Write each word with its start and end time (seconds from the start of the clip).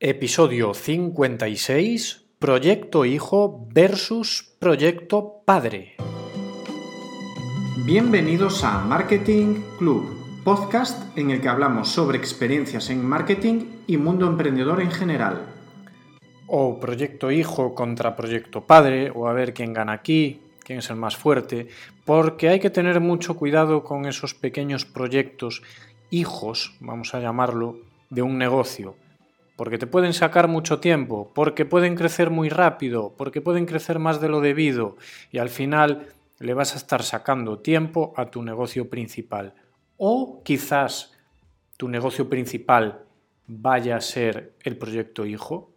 Episodio 0.00 0.74
56, 0.74 2.26
Proyecto 2.38 3.04
Hijo 3.04 3.66
versus 3.74 4.54
Proyecto 4.60 5.42
Padre. 5.44 5.96
Bienvenidos 7.84 8.62
a 8.62 8.78
Marketing 8.78 9.56
Club, 9.76 10.06
podcast 10.44 11.18
en 11.18 11.32
el 11.32 11.40
que 11.40 11.48
hablamos 11.48 11.88
sobre 11.88 12.16
experiencias 12.16 12.90
en 12.90 13.04
marketing 13.04 13.64
y 13.88 13.96
mundo 13.96 14.28
emprendedor 14.28 14.80
en 14.80 14.92
general. 14.92 15.46
O 16.46 16.78
Proyecto 16.78 17.32
Hijo 17.32 17.74
contra 17.74 18.14
Proyecto 18.14 18.60
Padre, 18.64 19.10
o 19.12 19.26
a 19.26 19.32
ver 19.32 19.52
quién 19.52 19.72
gana 19.72 19.94
aquí, 19.94 20.40
quién 20.62 20.78
es 20.78 20.90
el 20.90 20.96
más 20.96 21.16
fuerte, 21.16 21.66
porque 22.04 22.48
hay 22.48 22.60
que 22.60 22.70
tener 22.70 23.00
mucho 23.00 23.34
cuidado 23.34 23.82
con 23.82 24.06
esos 24.06 24.32
pequeños 24.32 24.84
proyectos 24.84 25.64
hijos, 26.10 26.76
vamos 26.78 27.16
a 27.16 27.20
llamarlo, 27.20 27.78
de 28.10 28.22
un 28.22 28.38
negocio, 28.38 28.94
porque 29.58 29.76
te 29.76 29.88
pueden 29.88 30.12
sacar 30.12 30.46
mucho 30.46 30.78
tiempo, 30.78 31.32
porque 31.34 31.64
pueden 31.64 31.96
crecer 31.96 32.30
muy 32.30 32.48
rápido, 32.48 33.16
porque 33.18 33.40
pueden 33.40 33.66
crecer 33.66 33.98
más 33.98 34.20
de 34.20 34.28
lo 34.28 34.40
debido 34.40 34.96
y 35.32 35.38
al 35.38 35.48
final 35.48 36.06
le 36.38 36.54
vas 36.54 36.74
a 36.74 36.76
estar 36.76 37.02
sacando 37.02 37.58
tiempo 37.58 38.14
a 38.16 38.26
tu 38.26 38.44
negocio 38.44 38.88
principal. 38.88 39.54
O 39.96 40.44
quizás 40.44 41.12
tu 41.76 41.88
negocio 41.88 42.28
principal 42.28 43.00
vaya 43.48 43.96
a 43.96 44.00
ser 44.00 44.54
el 44.62 44.78
proyecto 44.78 45.26
hijo. 45.26 45.72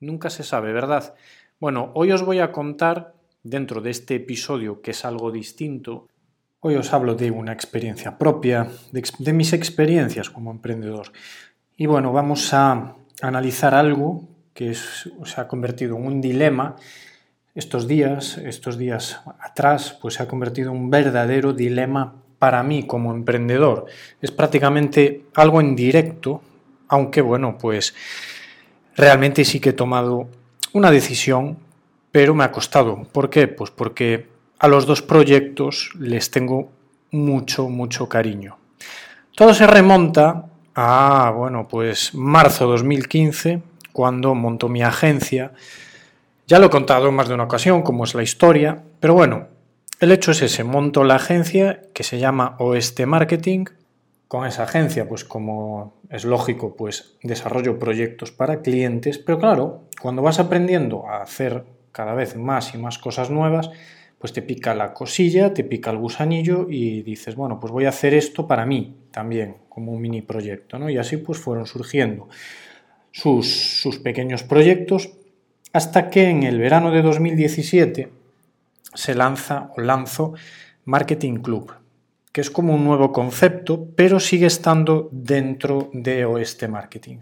Nunca 0.00 0.28
se 0.28 0.42
sabe, 0.42 0.72
¿verdad? 0.72 1.14
Bueno, 1.60 1.92
hoy 1.94 2.10
os 2.10 2.22
voy 2.22 2.40
a 2.40 2.50
contar 2.50 3.14
dentro 3.44 3.80
de 3.80 3.90
este 3.90 4.16
episodio 4.16 4.82
que 4.82 4.90
es 4.90 5.04
algo 5.04 5.30
distinto, 5.30 6.08
hoy 6.58 6.74
os 6.74 6.92
hablo 6.92 7.14
de 7.14 7.30
una 7.30 7.52
experiencia 7.52 8.18
propia, 8.18 8.66
de, 8.90 9.32
mis 9.32 9.52
experiencias 9.52 10.30
como 10.30 10.50
emprendedor. 10.50 11.12
Y 11.76 11.86
bueno, 11.86 12.12
vamos 12.12 12.52
a 12.52 12.96
analizar 13.22 13.74
algo 13.74 14.24
que 14.52 14.74
se 14.74 15.40
ha 15.40 15.48
convertido 15.48 15.96
en 15.96 16.06
un 16.06 16.20
dilema 16.20 16.76
estos 17.54 17.86
días, 17.86 18.38
estos 18.38 18.78
días 18.78 19.20
atrás, 19.40 19.96
pues 20.00 20.14
se 20.14 20.22
ha 20.22 20.28
convertido 20.28 20.70
en 20.70 20.76
un 20.78 20.90
verdadero 20.90 21.52
dilema 21.52 22.14
para 22.38 22.62
mí 22.62 22.86
como 22.86 23.12
emprendedor. 23.12 23.86
Es 24.20 24.30
prácticamente 24.30 25.26
algo 25.34 25.60
en 25.60 25.76
directo, 25.76 26.42
aunque 26.88 27.20
bueno, 27.20 27.56
pues 27.58 27.94
realmente 28.96 29.44
sí 29.44 29.60
que 29.60 29.70
he 29.70 29.74
tomado 29.74 30.28
una 30.72 30.90
decisión 30.90 31.58
pero 32.14 32.32
me 32.32 32.44
ha 32.44 32.52
costado. 32.52 33.02
¿Por 33.10 33.28
qué? 33.28 33.48
Pues 33.48 33.72
porque 33.72 34.28
a 34.60 34.68
los 34.68 34.86
dos 34.86 35.02
proyectos 35.02 35.90
les 35.98 36.30
tengo 36.30 36.70
mucho, 37.10 37.68
mucho 37.68 38.08
cariño. 38.08 38.56
Todo 39.34 39.52
se 39.52 39.66
remonta 39.66 40.44
a, 40.74 41.32
bueno, 41.36 41.68
pues 41.68 42.14
marzo 42.14 42.66
2015, 42.66 43.62
cuando 43.92 44.34
montó 44.34 44.68
mi 44.68 44.82
agencia. 44.82 45.52
Ya 46.46 46.58
lo 46.58 46.66
he 46.66 46.70
contado 46.70 47.08
en 47.08 47.14
más 47.14 47.28
de 47.28 47.34
una 47.34 47.44
ocasión, 47.44 47.82
como 47.82 48.04
es 48.04 48.14
la 48.14 48.22
historia, 48.22 48.82
pero 49.00 49.14
bueno, 49.14 49.46
el 50.00 50.12
hecho 50.12 50.32
es 50.32 50.42
ese, 50.42 50.64
monto 50.64 51.04
la 51.04 51.14
agencia 51.14 51.80
que 51.94 52.02
se 52.02 52.18
llama 52.18 52.56
Oeste 52.58 53.06
Marketing. 53.06 53.64
Con 54.28 54.46
esa 54.46 54.64
agencia, 54.64 55.08
pues 55.08 55.24
como 55.24 55.94
es 56.10 56.24
lógico, 56.24 56.74
pues 56.76 57.16
desarrollo 57.22 57.78
proyectos 57.78 58.32
para 58.32 58.60
clientes, 58.60 59.18
pero 59.18 59.38
claro, 59.38 59.84
cuando 60.02 60.22
vas 60.22 60.40
aprendiendo 60.40 61.08
a 61.08 61.22
hacer 61.22 61.64
cada 61.92 62.14
vez 62.14 62.36
más 62.36 62.74
y 62.74 62.78
más 62.78 62.98
cosas 62.98 63.30
nuevas, 63.30 63.70
pues 64.24 64.32
te 64.32 64.40
pica 64.40 64.74
la 64.74 64.94
cosilla, 64.94 65.52
te 65.52 65.64
pica 65.64 65.90
el 65.90 65.98
gusanillo 65.98 66.66
y 66.70 67.02
dices, 67.02 67.36
bueno, 67.36 67.60
pues 67.60 67.70
voy 67.70 67.84
a 67.84 67.90
hacer 67.90 68.14
esto 68.14 68.46
para 68.46 68.64
mí 68.64 68.96
también, 69.10 69.56
como 69.68 69.92
un 69.92 70.00
mini 70.00 70.22
proyecto, 70.22 70.78
¿no? 70.78 70.88
Y 70.88 70.96
así 70.96 71.18
pues 71.18 71.38
fueron 71.38 71.66
surgiendo 71.66 72.30
sus, 73.10 73.82
sus 73.82 73.98
pequeños 73.98 74.42
proyectos 74.42 75.10
hasta 75.74 76.08
que 76.08 76.30
en 76.30 76.42
el 76.42 76.58
verano 76.58 76.90
de 76.90 77.02
2017 77.02 78.08
se 78.94 79.14
lanza 79.14 79.70
o 79.76 79.82
lanzo 79.82 80.32
Marketing 80.86 81.40
Club, 81.40 81.74
que 82.32 82.40
es 82.40 82.50
como 82.50 82.74
un 82.74 82.82
nuevo 82.82 83.12
concepto, 83.12 83.90
pero 83.94 84.20
sigue 84.20 84.46
estando 84.46 85.10
dentro 85.12 85.90
de 85.92 86.24
Oeste 86.24 86.66
Marketing. 86.66 87.18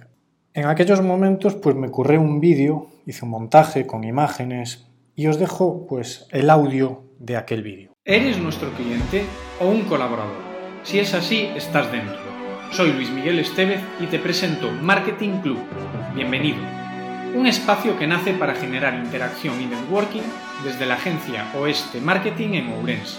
En 0.55 0.67
aquellos 0.67 1.03
momentos 1.03 1.57
pues 1.57 1.75
me 1.75 1.89
ocurrió 1.89 2.21
un 2.21 2.39
vídeo, 2.39 2.87
hice 3.07 3.25
un 3.25 3.33
montaje 3.33 3.89
con 3.89 4.05
imágenes 4.05 4.87
y 5.15 5.27
os 5.27 5.39
dejo 5.39 5.87
pues 5.87 6.27
el 6.31 6.51
audio 6.51 7.05
de 7.19 7.37
aquel 7.37 7.63
vídeo. 7.63 7.93
¿Eres 8.05 8.39
nuestro 8.39 8.73
cliente 8.73 9.25
o 9.61 9.69
un 9.69 9.83
colaborador? 9.83 10.41
Si 10.83 10.99
es 10.99 11.15
así, 11.15 11.49
estás 11.55 11.91
dentro. 11.93 12.21
Soy 12.73 12.93
Luis 12.93 13.11
Miguel 13.11 13.39
Estevez 13.39 13.81
y 14.01 14.07
te 14.07 14.19
presento 14.19 14.71
Marketing 14.71 15.41
Club. 15.41 15.59
Bienvenido. 16.15 16.59
Un 17.35 17.47
espacio 17.47 17.99
que 17.99 18.07
nace 18.07 18.33
para 18.35 18.55
generar 18.55 18.95
interacción 18.95 19.61
y 19.61 19.67
networking 19.67 20.23
desde 20.65 20.87
la 20.87 20.95
agencia 20.95 21.53
Oeste 21.55 22.01
Marketing 22.01 22.55
en 22.55 22.73
Ourense. 22.73 23.19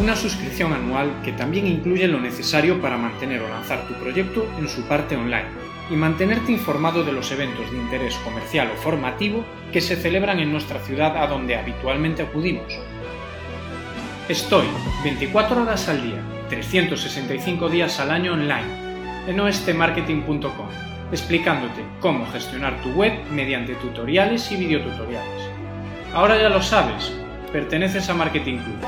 Una 0.00 0.14
suscripción 0.14 0.72
anual 0.72 1.20
que 1.24 1.32
también 1.32 1.66
incluye 1.66 2.06
lo 2.06 2.20
necesario 2.20 2.80
para 2.80 2.96
mantener 2.96 3.42
o 3.42 3.48
lanzar 3.48 3.86
tu 3.88 3.94
proyecto 3.94 4.46
en 4.58 4.68
su 4.68 4.82
parte 4.82 5.16
online 5.16 5.73
y 5.90 5.94
mantenerte 5.96 6.52
informado 6.52 7.04
de 7.04 7.12
los 7.12 7.30
eventos 7.30 7.70
de 7.70 7.76
interés 7.76 8.14
comercial 8.16 8.70
o 8.74 8.80
formativo 8.80 9.44
que 9.72 9.80
se 9.80 9.96
celebran 9.96 10.40
en 10.40 10.50
nuestra 10.50 10.80
ciudad 10.80 11.16
a 11.16 11.26
donde 11.26 11.56
habitualmente 11.56 12.22
acudimos. 12.22 12.72
Estoy 14.28 14.66
24 15.02 15.62
horas 15.62 15.88
al 15.88 16.02
día, 16.02 16.22
365 16.48 17.68
días 17.68 18.00
al 18.00 18.10
año 18.10 18.32
online 18.32 18.84
en 19.26 19.40
oestemarketing.com, 19.40 20.68
explicándote 21.12 21.82
cómo 22.00 22.26
gestionar 22.30 22.80
tu 22.82 22.90
web 22.92 23.12
mediante 23.30 23.74
tutoriales 23.74 24.50
y 24.52 24.56
videotutoriales. 24.56 25.42
Ahora 26.14 26.40
ya 26.40 26.48
lo 26.48 26.62
sabes, 26.62 27.12
perteneces 27.52 28.08
a 28.08 28.14
Marketing 28.14 28.58
Club 28.58 28.78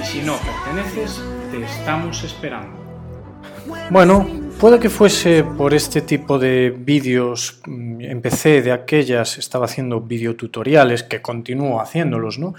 y 0.00 0.04
si 0.04 0.22
no 0.22 0.36
perteneces, 0.38 1.22
te 1.50 1.62
estamos 1.62 2.24
esperando. 2.24 2.80
Bueno, 3.90 4.26
Puede 4.60 4.78
que 4.78 4.90
fuese 4.90 5.42
por 5.42 5.72
este 5.72 6.02
tipo 6.02 6.38
de 6.38 6.68
vídeos, 6.68 7.62
mm, 7.66 8.02
empecé 8.02 8.60
de 8.60 8.72
aquellas, 8.72 9.38
estaba 9.38 9.64
haciendo 9.64 10.02
videotutoriales, 10.02 11.02
que 11.02 11.22
continúo 11.22 11.80
haciéndolos, 11.80 12.38
¿no? 12.38 12.52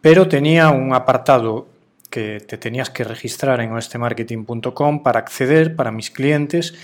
Pero 0.00 0.28
tenía 0.28 0.70
un 0.70 0.94
apartado 0.94 1.66
que 2.10 2.38
te 2.38 2.58
tenías 2.58 2.90
que 2.90 3.02
registrar 3.02 3.60
en 3.60 3.72
oestemarketing.com 3.72 5.02
para 5.02 5.18
acceder 5.18 5.74
para 5.74 5.90
mis 5.90 6.12
clientes, 6.12 6.74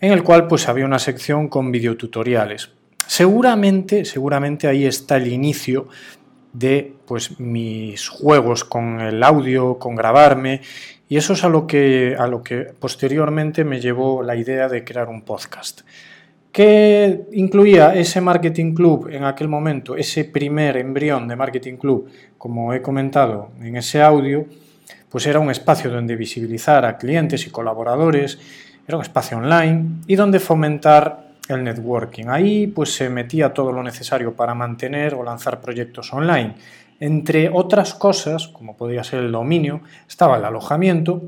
en 0.00 0.10
el 0.10 0.24
cual 0.24 0.48
pues 0.48 0.66
había 0.68 0.84
una 0.84 0.98
sección 0.98 1.46
con 1.46 1.70
videotutoriales. 1.70 2.70
Seguramente, 3.06 4.04
seguramente 4.04 4.66
ahí 4.66 4.84
está 4.84 5.16
el 5.16 5.28
inicio 5.28 5.86
de 6.58 6.94
pues 7.06 7.38
mis 7.38 8.08
juegos 8.08 8.64
con 8.64 9.00
el 9.00 9.22
audio, 9.22 9.78
con 9.78 9.94
grabarme 9.94 10.62
y 11.08 11.16
eso 11.16 11.34
es 11.34 11.44
a 11.44 11.48
lo 11.48 11.66
que 11.66 12.16
a 12.18 12.26
lo 12.26 12.42
que 12.42 12.72
posteriormente 12.78 13.64
me 13.64 13.80
llevó 13.80 14.22
la 14.22 14.36
idea 14.36 14.68
de 14.68 14.82
crear 14.82 15.08
un 15.08 15.22
podcast. 15.22 15.82
¿Qué 16.50 17.26
incluía 17.32 17.94
ese 17.94 18.22
marketing 18.22 18.74
club 18.74 19.10
en 19.12 19.24
aquel 19.24 19.48
momento, 19.48 19.94
ese 19.94 20.24
primer 20.24 20.78
embrión 20.78 21.28
de 21.28 21.36
marketing 21.36 21.76
club, 21.76 22.08
como 22.38 22.72
he 22.72 22.80
comentado 22.80 23.50
en 23.60 23.76
ese 23.76 24.00
audio, 24.00 24.46
pues 25.10 25.26
era 25.26 25.38
un 25.38 25.50
espacio 25.50 25.90
donde 25.90 26.16
visibilizar 26.16 26.86
a 26.86 26.96
clientes 26.96 27.46
y 27.46 27.50
colaboradores, 27.50 28.38
era 28.88 28.96
un 28.96 29.02
espacio 29.02 29.36
online 29.36 30.00
y 30.06 30.16
donde 30.16 30.40
fomentar 30.40 31.25
el 31.48 31.64
networking. 31.64 32.26
Ahí 32.28 32.66
pues 32.66 32.94
se 32.94 33.08
metía 33.08 33.52
todo 33.52 33.72
lo 33.72 33.82
necesario 33.82 34.34
para 34.34 34.54
mantener 34.54 35.14
o 35.14 35.22
lanzar 35.22 35.60
proyectos 35.60 36.12
online. 36.12 36.54
Entre 36.98 37.50
otras 37.52 37.94
cosas, 37.94 38.48
como 38.48 38.76
podía 38.76 39.04
ser 39.04 39.20
el 39.20 39.32
dominio, 39.32 39.82
estaba 40.08 40.38
el 40.38 40.44
alojamiento 40.44 41.22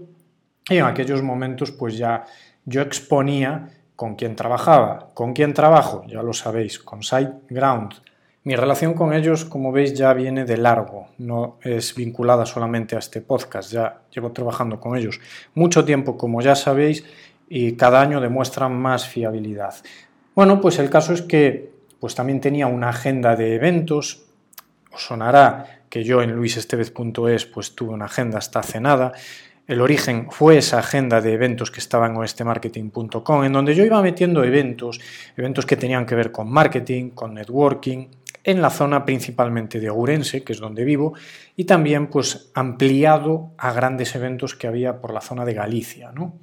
y 0.68 0.76
en 0.76 0.84
aquellos 0.84 1.22
momentos 1.22 1.72
pues 1.72 1.98
ya 1.98 2.24
yo 2.64 2.82
exponía 2.82 3.70
con 3.96 4.14
quién 4.14 4.36
trabajaba, 4.36 5.10
con 5.12 5.32
quién 5.32 5.54
trabajo, 5.54 6.04
ya 6.06 6.22
lo 6.22 6.32
sabéis, 6.32 6.78
con 6.78 7.02
SiteGround. 7.02 7.94
Mi 8.44 8.54
relación 8.54 8.94
con 8.94 9.12
ellos, 9.12 9.44
como 9.44 9.72
veis, 9.72 9.92
ya 9.92 10.14
viene 10.14 10.44
de 10.44 10.56
largo, 10.56 11.08
no 11.18 11.58
es 11.62 11.94
vinculada 11.94 12.46
solamente 12.46 12.94
a 12.94 13.00
este 13.00 13.20
podcast, 13.20 13.72
ya 13.72 14.02
llevo 14.14 14.30
trabajando 14.30 14.78
con 14.78 14.96
ellos 14.96 15.20
mucho 15.54 15.84
tiempo, 15.84 16.16
como 16.16 16.40
ya 16.40 16.54
sabéis, 16.54 17.04
y 17.48 17.72
cada 17.72 18.00
año 18.00 18.20
demuestran 18.20 18.72
más 18.78 19.08
fiabilidad. 19.08 19.74
Bueno, 20.38 20.60
pues 20.60 20.78
el 20.78 20.88
caso 20.88 21.14
es 21.14 21.22
que 21.22 21.72
pues 21.98 22.14
también 22.14 22.40
tenía 22.40 22.68
una 22.68 22.90
agenda 22.90 23.34
de 23.34 23.56
eventos. 23.56 24.22
Os 24.92 25.02
sonará 25.02 25.82
que 25.90 26.04
yo 26.04 26.22
en 26.22 26.30
luisestevez.es 26.30 27.46
pues 27.46 27.74
tuve 27.74 27.90
una 27.90 28.04
agenda 28.04 28.38
hasta 28.38 28.60
hace 28.60 28.80
nada. 28.80 29.10
El 29.66 29.80
origen 29.80 30.28
fue 30.30 30.58
esa 30.58 30.78
agenda 30.78 31.20
de 31.20 31.32
eventos 31.32 31.72
que 31.72 31.80
estaba 31.80 32.06
en 32.06 32.16
oestemarketing.com, 32.16 33.42
en 33.42 33.52
donde 33.52 33.74
yo 33.74 33.84
iba 33.84 34.00
metiendo 34.00 34.44
eventos, 34.44 35.00
eventos 35.36 35.66
que 35.66 35.76
tenían 35.76 36.06
que 36.06 36.14
ver 36.14 36.30
con 36.30 36.48
marketing, 36.48 37.10
con 37.10 37.34
networking, 37.34 38.06
en 38.44 38.62
la 38.62 38.70
zona 38.70 39.04
principalmente 39.04 39.80
de 39.80 39.90
Ourense, 39.90 40.44
que 40.44 40.52
es 40.52 40.60
donde 40.60 40.84
vivo, 40.84 41.14
y 41.56 41.64
también 41.64 42.06
pues 42.06 42.52
ampliado 42.54 43.54
a 43.58 43.72
grandes 43.72 44.14
eventos 44.14 44.54
que 44.54 44.68
había 44.68 45.00
por 45.00 45.12
la 45.12 45.20
zona 45.20 45.44
de 45.44 45.54
Galicia, 45.54 46.12
¿no? 46.12 46.38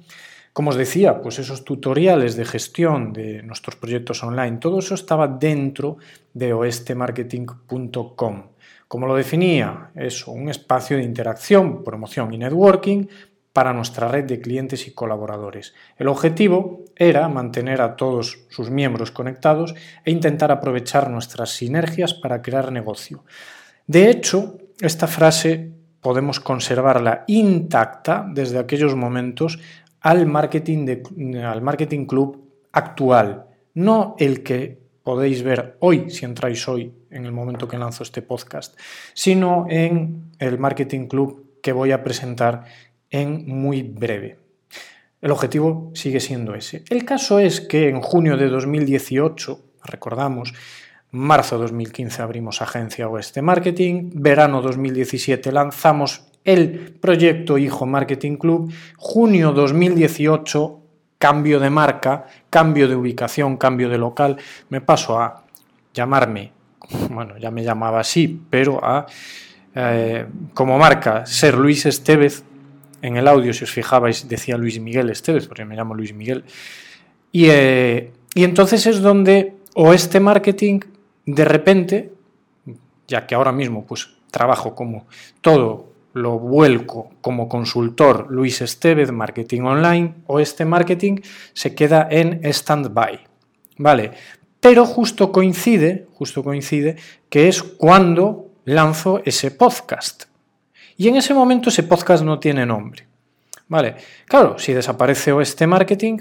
Como 0.56 0.70
os 0.70 0.76
decía, 0.76 1.20
pues 1.20 1.38
esos 1.38 1.66
tutoriales 1.66 2.34
de 2.34 2.46
gestión 2.46 3.12
de 3.12 3.42
nuestros 3.42 3.76
proyectos 3.76 4.22
online, 4.22 4.56
todo 4.56 4.78
eso 4.78 4.94
estaba 4.94 5.28
dentro 5.28 5.98
de 6.32 6.54
oestemarketing.com. 6.54 8.42
Como 8.88 9.06
lo 9.06 9.14
definía, 9.14 9.90
es 9.94 10.26
un 10.26 10.48
espacio 10.48 10.96
de 10.96 11.02
interacción, 11.02 11.84
promoción 11.84 12.32
y 12.32 12.38
networking 12.38 13.04
para 13.52 13.74
nuestra 13.74 14.08
red 14.08 14.24
de 14.24 14.40
clientes 14.40 14.88
y 14.88 14.92
colaboradores. 14.92 15.74
El 15.98 16.08
objetivo 16.08 16.84
era 16.96 17.28
mantener 17.28 17.82
a 17.82 17.94
todos 17.94 18.46
sus 18.48 18.70
miembros 18.70 19.10
conectados 19.10 19.74
e 20.06 20.10
intentar 20.10 20.50
aprovechar 20.50 21.10
nuestras 21.10 21.50
sinergias 21.50 22.14
para 22.14 22.40
crear 22.40 22.72
negocio. 22.72 23.24
De 23.86 24.08
hecho, 24.08 24.56
esta 24.80 25.06
frase 25.06 25.76
podemos 26.00 26.40
conservarla 26.40 27.24
intacta 27.26 28.24
desde 28.32 28.58
aquellos 28.58 28.94
momentos 28.94 29.58
al 30.06 30.24
marketing, 30.24 30.86
al 31.42 31.62
marketing 31.62 32.06
club 32.06 32.48
actual, 32.70 33.46
no 33.74 34.14
el 34.20 34.44
que 34.44 34.78
podéis 35.02 35.42
ver 35.42 35.78
hoy, 35.80 36.10
si 36.10 36.24
entráis 36.24 36.68
hoy, 36.68 36.94
en 37.10 37.26
el 37.26 37.32
momento 37.32 37.66
que 37.66 37.76
lanzo 37.76 38.04
este 38.04 38.22
podcast, 38.22 38.78
sino 39.14 39.66
en 39.68 40.30
el 40.38 40.60
marketing 40.60 41.08
club 41.08 41.58
que 41.60 41.72
voy 41.72 41.90
a 41.90 42.04
presentar 42.04 42.66
en 43.10 43.48
muy 43.48 43.82
breve. 43.82 44.38
El 45.20 45.32
objetivo 45.32 45.90
sigue 45.92 46.20
siendo 46.20 46.54
ese. 46.54 46.84
El 46.88 47.04
caso 47.04 47.40
es 47.40 47.60
que 47.60 47.88
en 47.88 48.00
junio 48.00 48.36
de 48.36 48.46
2018, 48.46 49.60
recordamos, 49.82 50.54
marzo 51.10 51.56
de 51.56 51.62
2015 51.62 52.22
abrimos 52.22 52.62
agencia 52.62 53.08
Oeste 53.08 53.42
Marketing, 53.42 54.10
verano 54.14 54.62
2017 54.62 55.50
lanzamos 55.50 56.22
el 56.46 56.94
proyecto 57.00 57.58
Hijo 57.58 57.84
Marketing 57.84 58.36
Club, 58.36 58.72
junio 58.96 59.52
2018 59.52 60.80
cambio 61.18 61.58
de 61.58 61.70
marca, 61.70 62.26
cambio 62.50 62.88
de 62.88 62.94
ubicación, 62.94 63.56
cambio 63.56 63.88
de 63.88 63.98
local, 63.98 64.36
me 64.68 64.80
paso 64.80 65.18
a 65.18 65.42
llamarme, 65.92 66.52
bueno, 67.10 67.36
ya 67.38 67.50
me 67.50 67.64
llamaba 67.64 68.00
así, 68.00 68.40
pero 68.48 68.82
a 68.82 69.06
eh, 69.74 70.26
como 70.54 70.78
marca 70.78 71.26
ser 71.26 71.56
Luis 71.58 71.84
Estevez 71.84 72.42
en 73.02 73.16
el 73.16 73.28
audio, 73.28 73.52
si 73.52 73.64
os 73.64 73.70
fijabais, 73.70 74.28
decía 74.28 74.56
Luis 74.56 74.80
Miguel 74.80 75.10
Esteves, 75.10 75.46
porque 75.46 75.64
me 75.64 75.76
llamo 75.76 75.94
Luis 75.94 76.14
Miguel. 76.14 76.44
Y, 77.30 77.46
eh, 77.50 78.10
y 78.34 78.44
entonces 78.44 78.86
es 78.86 79.00
donde 79.02 79.54
Oeste 79.74 80.18
Marketing, 80.18 80.80
de 81.26 81.44
repente, 81.44 82.12
ya 83.06 83.26
que 83.26 83.34
ahora 83.34 83.52
mismo 83.52 83.84
pues 83.84 84.08
trabajo 84.30 84.74
como 84.74 85.06
todo 85.42 85.85
lo 86.16 86.38
vuelco 86.38 87.10
como 87.20 87.46
consultor 87.46 88.26
Luis 88.30 88.62
Estevez, 88.62 89.12
Marketing 89.12 89.60
Online, 89.60 90.14
Oeste 90.26 90.64
Marketing 90.64 91.20
se 91.52 91.74
queda 91.74 92.08
en 92.10 92.40
stand-by. 92.42 93.20
¿Vale? 93.76 94.12
Pero 94.58 94.86
justo 94.86 95.30
coincide, 95.30 96.06
justo 96.14 96.42
coincide 96.42 96.96
que 97.28 97.48
es 97.48 97.62
cuando 97.62 98.50
lanzo 98.64 99.20
ese 99.26 99.50
podcast. 99.50 100.24
Y 100.96 101.08
en 101.08 101.16
ese 101.16 101.34
momento 101.34 101.68
ese 101.68 101.82
podcast 101.82 102.24
no 102.24 102.38
tiene 102.38 102.64
nombre. 102.64 103.06
Vale, 103.68 103.96
claro, 104.24 104.58
si 104.58 104.72
desaparece 104.72 105.34
este 105.42 105.66
marketing, 105.66 106.18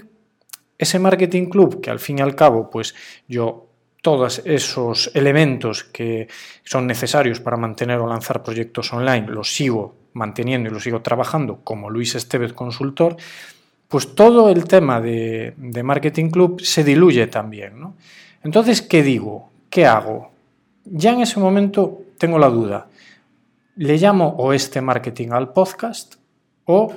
ese 0.78 1.00
marketing 1.00 1.46
club 1.46 1.80
que 1.80 1.90
al 1.90 2.00
fin 2.00 2.20
y 2.20 2.22
al 2.22 2.36
cabo, 2.36 2.70
pues 2.70 2.94
yo 3.30 3.65
todos 4.06 4.44
esos 4.46 5.10
elementos 5.16 5.84
que 5.84 6.28
son 6.63 6.86
necesarios 6.86 7.40
para 7.40 7.57
mantener 7.57 7.98
o 7.98 8.06
lanzar 8.06 8.44
proyectos 8.44 8.94
online 8.94 9.25
los 9.25 9.56
sigo 9.56 9.96
manteniendo 10.13 10.69
y 10.69 10.72
los 10.72 10.84
sigo 10.84 11.02
trabajando 11.02 11.62
como 11.63 11.90
Luis 11.90 12.13
Estevez 12.13 12.54
consultor, 12.54 13.18
pues 13.88 14.13
todo 14.13 14.50
el 14.50 14.66
tema 14.66 15.02
de, 15.02 15.56
marketing 15.84 16.30
club 16.30 16.62
se 16.62 16.84
diluye 16.84 17.25
también. 17.25 17.80
¿no? 17.80 17.96
Entonces, 18.44 18.84
¿qué 18.84 19.02
digo? 19.02 19.50
¿Qué 19.72 19.88
hago? 19.88 20.30
Ya 20.84 21.13
en 21.13 21.22
ese 21.22 21.40
momento 21.40 22.04
tengo 22.19 22.38
la 22.38 22.50
duda. 22.50 22.88
¿Le 23.78 23.98
llamo 23.98 24.36
Oeste 24.38 24.81
Marketing 24.81 25.30
al 25.31 25.51
podcast 25.51 26.18
o 26.66 26.94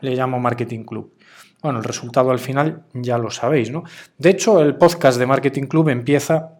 le 0.00 0.14
llamo 0.14 0.38
Marketing 0.38 0.84
Club? 0.84 1.14
Bueno, 1.62 1.78
el 1.78 1.84
resultado 1.84 2.32
al 2.32 2.40
final 2.40 2.82
ya 2.92 3.18
lo 3.18 3.30
sabéis, 3.30 3.70
¿no? 3.70 3.84
De 4.18 4.30
hecho, 4.30 4.60
el 4.60 4.74
podcast 4.74 5.18
de 5.18 5.26
Marketing 5.26 5.64
Club 5.64 5.90
empieza 5.90 6.58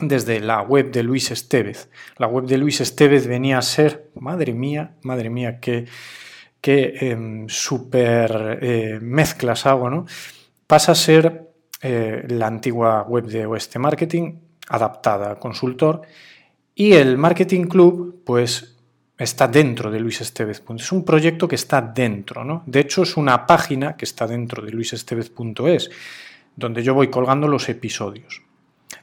desde 0.00 0.38
la 0.38 0.62
web 0.62 0.92
de 0.92 1.02
Luis 1.02 1.32
Estevez. 1.32 1.90
La 2.18 2.28
web 2.28 2.44
de 2.44 2.56
Luis 2.56 2.80
Estevez 2.80 3.26
venía 3.26 3.58
a 3.58 3.62
ser, 3.62 4.10
madre 4.14 4.54
mía, 4.54 4.94
madre 5.02 5.28
mía, 5.28 5.58
qué, 5.58 5.86
qué 6.60 6.94
em, 7.00 7.48
super 7.48 8.60
eh, 8.62 8.98
mezclas 9.02 9.66
hago, 9.66 9.90
¿no? 9.90 10.06
Pasa 10.68 10.92
a 10.92 10.94
ser 10.94 11.48
eh, 11.82 12.24
la 12.28 12.46
antigua 12.46 13.02
web 13.02 13.24
de 13.26 13.44
Oeste 13.44 13.80
Marketing, 13.80 14.34
adaptada 14.68 15.32
a 15.32 15.38
consultor, 15.40 16.02
y 16.76 16.92
el 16.92 17.18
Marketing 17.18 17.64
Club, 17.64 18.22
pues 18.24 18.77
está 19.18 19.48
dentro 19.48 19.90
de 19.90 20.00
Luis 20.00 20.20
Estevez. 20.20 20.62
Es 20.76 20.92
un 20.92 21.04
proyecto 21.04 21.48
que 21.48 21.56
está 21.56 21.80
dentro, 21.82 22.44
¿no? 22.44 22.62
De 22.66 22.80
hecho, 22.80 23.02
es 23.02 23.16
una 23.16 23.46
página 23.46 23.96
que 23.96 24.04
está 24.04 24.26
dentro 24.26 24.64
de 24.64 24.70
luisestevez.es, 24.70 25.90
donde 26.54 26.82
yo 26.82 26.94
voy 26.94 27.08
colgando 27.08 27.48
los 27.48 27.68
episodios. 27.68 28.42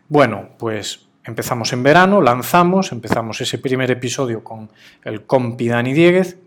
Bueno, 0.08 0.50
pues 0.58 1.08
empezamos 1.26 1.74
en 1.74 1.84
verano, 1.84 2.22
lanzamos, 2.22 2.92
empezamos 2.92 3.42
ese 3.42 3.58
primer 3.58 3.92
episodio 3.92 4.44
con 4.44 4.70
el 5.04 5.26
compi 5.26 5.68
Dani 5.68 5.94
Dieguez, 5.94 6.38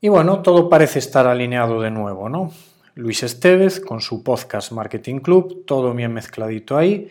y 0.00 0.08
bueno, 0.08 0.42
todo 0.42 0.68
parece 0.68 0.98
estar 0.98 1.26
alineado 1.26 1.80
de 1.80 1.90
nuevo, 1.90 2.28
¿no? 2.28 2.52
Luis 2.94 3.22
Estevez 3.22 3.80
con 3.80 4.00
su 4.00 4.22
podcast 4.22 4.70
Marketing 4.72 5.20
Club, 5.20 5.64
todo 5.64 5.94
bien 5.94 6.12
mezcladito 6.12 6.76
ahí. 6.76 7.08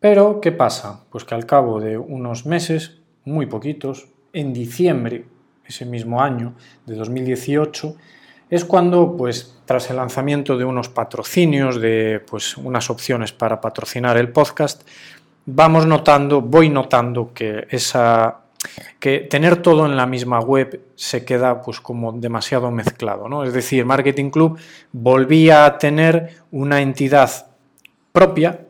Pero, 0.00 0.40
¿qué 0.40 0.50
pasa? 0.50 1.04
Pues 1.10 1.24
que 1.24 1.34
al 1.34 1.46
cabo 1.46 1.80
de 1.80 1.98
unos 1.98 2.46
meses, 2.46 2.98
muy 3.24 3.46
poquitos, 3.46 4.08
en 4.34 4.52
diciembre, 4.52 5.24
ese 5.64 5.86
mismo 5.86 6.20
año 6.20 6.52
de 6.84 6.94
2018, 6.96 7.96
es 8.50 8.64
cuando, 8.64 9.16
pues, 9.16 9.56
tras 9.64 9.88
el 9.88 9.96
lanzamiento 9.96 10.58
de 10.58 10.64
unos 10.64 10.90
patrocinios, 10.90 11.80
de 11.80 12.22
pues, 12.28 12.56
unas 12.58 12.90
opciones 12.90 13.32
para 13.32 13.60
patrocinar 13.60 14.18
el 14.18 14.28
podcast, 14.28 14.86
vamos 15.46 15.86
notando, 15.86 16.42
voy 16.42 16.68
notando 16.68 17.32
que 17.32 17.66
esa 17.70 18.40
que 18.98 19.18
tener 19.18 19.56
todo 19.60 19.84
en 19.84 19.94
la 19.94 20.06
misma 20.06 20.40
web 20.40 20.80
se 20.94 21.24
queda 21.24 21.60
pues 21.60 21.80
como 21.80 22.12
demasiado 22.12 22.70
mezclado, 22.70 23.28
¿no? 23.28 23.44
Es 23.44 23.52
decir, 23.52 23.84
Marketing 23.84 24.30
Club 24.30 24.58
volvía 24.90 25.66
a 25.66 25.76
tener 25.76 26.36
una 26.50 26.80
entidad 26.80 27.30
propia 28.10 28.63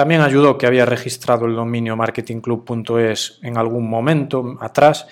también 0.00 0.22
ayudó 0.22 0.56
que 0.56 0.66
había 0.66 0.86
registrado 0.86 1.44
el 1.44 1.54
dominio 1.54 1.94
marketingclub.es 1.94 3.38
en 3.42 3.58
algún 3.58 3.86
momento 3.86 4.56
atrás. 4.58 5.06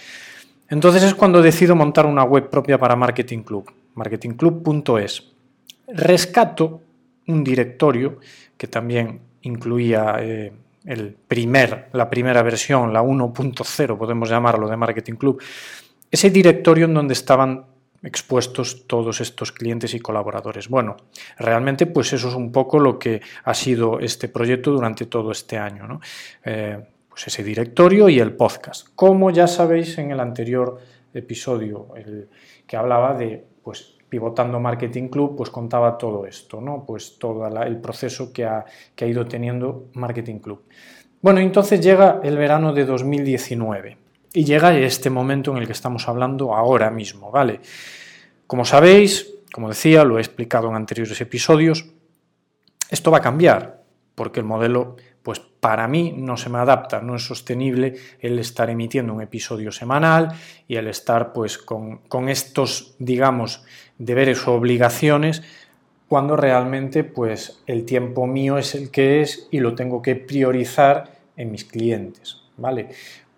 Entonces 0.66 1.02
es 1.02 1.14
cuando 1.14 1.42
decido 1.42 1.76
montar 1.76 2.06
una 2.06 2.24
web 2.24 2.48
propia 2.48 2.78
para 2.78 2.96
Marketing 2.96 3.40
Club, 3.40 3.70
marketingclub.es. 3.96 5.24
Rescato 5.88 6.80
un 7.26 7.44
directorio 7.44 8.16
que 8.56 8.66
también 8.66 9.20
incluía 9.42 10.16
eh, 10.20 10.54
el 10.86 11.14
primer, 11.28 11.90
la 11.92 12.08
primera 12.08 12.42
versión, 12.42 12.90
la 12.90 13.02
1.0, 13.02 13.98
podemos 13.98 14.30
llamarlo, 14.30 14.70
de 14.70 14.76
Marketing 14.78 15.16
Club. 15.16 15.42
Ese 16.10 16.30
directorio 16.30 16.86
en 16.86 16.94
donde 16.94 17.12
estaban 17.12 17.66
expuestos 18.02 18.86
todos 18.86 19.20
estos 19.20 19.52
clientes 19.52 19.94
y 19.94 20.00
colaboradores. 20.00 20.68
Bueno, 20.68 20.96
realmente 21.38 21.86
pues 21.86 22.12
eso 22.12 22.28
es 22.28 22.34
un 22.34 22.52
poco 22.52 22.78
lo 22.78 22.98
que 22.98 23.20
ha 23.44 23.54
sido 23.54 23.98
este 24.00 24.28
proyecto 24.28 24.72
durante 24.72 25.06
todo 25.06 25.32
este 25.32 25.58
año, 25.58 25.86
¿no? 25.86 26.00
Eh, 26.44 26.78
pues 27.08 27.26
ese 27.26 27.42
directorio 27.42 28.08
y 28.08 28.20
el 28.20 28.34
podcast. 28.34 28.88
Como 28.94 29.30
ya 29.30 29.46
sabéis 29.46 29.98
en 29.98 30.12
el 30.12 30.20
anterior 30.20 30.78
episodio 31.12 31.88
el 31.96 32.28
que 32.66 32.76
hablaba 32.76 33.14
de 33.14 33.44
pues 33.62 33.96
Pivotando 34.08 34.58
Marketing 34.58 35.08
Club, 35.08 35.36
pues 35.36 35.50
contaba 35.50 35.98
todo 35.98 36.24
esto, 36.26 36.60
¿no? 36.60 36.84
Pues 36.86 37.18
todo 37.18 37.46
el 37.46 37.76
proceso 37.78 38.32
que 38.32 38.44
ha, 38.44 38.64
que 38.94 39.04
ha 39.04 39.08
ido 39.08 39.26
teniendo 39.26 39.88
Marketing 39.92 40.38
Club. 40.38 40.62
Bueno, 41.20 41.40
entonces 41.40 41.80
llega 41.80 42.20
el 42.22 42.38
verano 42.38 42.72
de 42.72 42.86
2019. 42.86 43.98
Y 44.38 44.44
llega 44.44 44.78
este 44.78 45.10
momento 45.10 45.50
en 45.50 45.56
el 45.56 45.66
que 45.66 45.72
estamos 45.72 46.06
hablando 46.06 46.54
ahora 46.54 46.92
mismo, 46.92 47.32
¿vale? 47.32 47.58
Como 48.46 48.64
sabéis, 48.64 49.34
como 49.52 49.68
decía, 49.68 50.04
lo 50.04 50.16
he 50.16 50.20
explicado 50.20 50.68
en 50.68 50.76
anteriores 50.76 51.20
episodios, 51.20 51.86
esto 52.88 53.10
va 53.10 53.18
a 53.18 53.20
cambiar, 53.20 53.82
porque 54.14 54.38
el 54.38 54.46
modelo, 54.46 54.94
pues 55.24 55.40
para 55.40 55.88
mí 55.88 56.14
no 56.16 56.36
se 56.36 56.50
me 56.50 56.58
adapta, 56.58 57.00
no 57.00 57.16
es 57.16 57.26
sostenible 57.26 57.96
el 58.20 58.38
estar 58.38 58.70
emitiendo 58.70 59.12
un 59.12 59.22
episodio 59.22 59.72
semanal 59.72 60.28
y 60.68 60.76
el 60.76 60.86
estar 60.86 61.32
pues 61.32 61.58
con, 61.58 61.96
con 62.06 62.28
estos, 62.28 62.94
digamos, 63.00 63.64
deberes 63.98 64.46
o 64.46 64.54
obligaciones 64.54 65.42
cuando 66.06 66.36
realmente 66.36 67.02
pues 67.02 67.60
el 67.66 67.84
tiempo 67.84 68.28
mío 68.28 68.56
es 68.56 68.76
el 68.76 68.92
que 68.92 69.20
es 69.20 69.48
y 69.50 69.58
lo 69.58 69.74
tengo 69.74 70.00
que 70.00 70.14
priorizar 70.14 71.18
en 71.36 71.50
mis 71.50 71.64
clientes, 71.64 72.36
¿vale? 72.56 72.90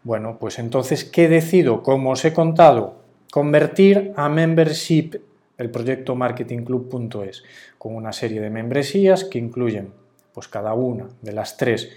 Bueno, 0.02 0.38
pues 0.38 0.58
entonces, 0.58 1.04
¿qué 1.04 1.28
decido? 1.28 1.82
Como 1.82 2.12
os 2.12 2.24
he 2.24 2.32
contado, 2.32 3.00
convertir 3.30 4.12
a 4.16 4.28
Membership 4.28 5.20
el 5.58 5.70
proyecto 5.70 6.14
marketingclub.es, 6.14 7.42
con 7.76 7.94
una 7.94 8.12
serie 8.14 8.40
de 8.40 8.48
membresías 8.48 9.24
que 9.24 9.38
incluyen 9.38 9.92
pues 10.32 10.48
cada 10.48 10.72
una 10.72 11.08
de 11.20 11.32
las 11.32 11.58
tres 11.58 11.90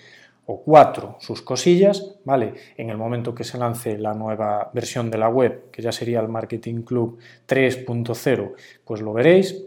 o 0.45 0.59
cuatro 0.59 1.15
sus 1.19 1.41
cosillas, 1.41 2.15
¿vale? 2.25 2.55
En 2.75 2.89
el 2.89 2.97
momento 2.97 3.33
que 3.33 3.45
se 3.45 3.57
lance 3.57 3.97
la 3.97 4.13
nueva 4.13 4.69
versión 4.73 5.09
de 5.09 5.17
la 5.17 5.29
web, 5.29 5.71
que 5.71 5.81
ya 5.81 5.93
sería 5.93 6.19
el 6.19 6.27
Marketing 6.27 6.81
Club 6.81 7.19
3.0, 7.47 8.53
pues 8.83 9.01
lo 9.01 9.13
veréis. 9.13 9.63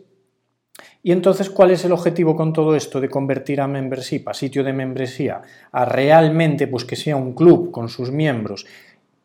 Y 1.07 1.13
entonces, 1.13 1.51
¿cuál 1.51 1.71
es 1.71 1.85
el 1.85 1.93
objetivo 1.93 2.35
con 2.35 2.53
todo 2.53 2.75
esto 2.75 3.01
de 3.01 3.09
convertir 3.09 3.61
a 3.61 3.69
membership, 3.69 4.25
a 4.27 4.35
sitio 4.35 4.65
de 4.65 4.73
membresía, 4.73 5.41
a 5.71 5.85
realmente 5.85 6.67
pues 6.67 6.85
que 6.85 6.97
sea 6.97 7.15
un 7.15 7.33
club 7.33 7.71
con 7.71 7.89
sus 7.89 8.11
miembros 8.11 8.67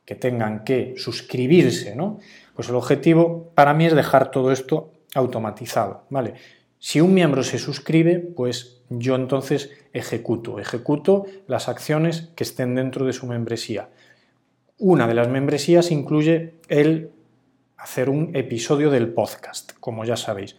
que 0.05 0.13
tengan 0.13 0.63
que 0.63 0.93
suscribirse, 0.97 1.95
¿no? 1.95 2.19
Pues 2.53 2.69
el 2.69 2.75
objetivo 2.75 3.49
para 3.55 3.73
mí 3.73 3.87
es 3.87 3.95
dejar 3.95 4.29
todo 4.29 4.51
esto 4.51 4.91
automatizado, 5.15 6.03
¿vale? 6.11 6.35
Si 6.77 7.01
un 7.01 7.15
miembro 7.15 7.41
se 7.41 7.57
suscribe, 7.57 8.19
pues 8.19 8.83
yo 8.89 9.15
entonces 9.15 9.71
ejecuto, 9.91 10.59
ejecuto 10.59 11.25
las 11.47 11.67
acciones 11.67 12.29
que 12.35 12.43
estén 12.43 12.75
dentro 12.75 13.07
de 13.07 13.13
su 13.13 13.25
membresía. 13.25 13.89
Una 14.77 15.07
de 15.07 15.15
las 15.15 15.29
membresías 15.29 15.89
incluye 15.89 16.53
el 16.67 17.09
hacer 17.75 18.11
un 18.11 18.35
episodio 18.35 18.91
del 18.91 19.11
podcast, 19.11 19.71
como 19.79 20.05
ya 20.05 20.15
sabéis. 20.15 20.55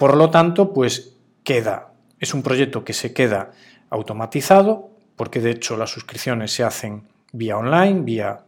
Por 0.00 0.16
lo 0.16 0.30
tanto, 0.30 0.72
pues 0.72 1.12
queda, 1.44 1.92
es 2.18 2.32
un 2.32 2.42
proyecto 2.42 2.82
que 2.84 2.94
se 2.94 3.12
queda 3.12 3.50
automatizado, 3.90 4.88
porque 5.14 5.40
de 5.40 5.50
hecho 5.50 5.76
las 5.76 5.90
suscripciones 5.90 6.54
se 6.54 6.64
hacen 6.64 7.02
vía 7.32 7.58
online, 7.58 8.00
vía 8.00 8.40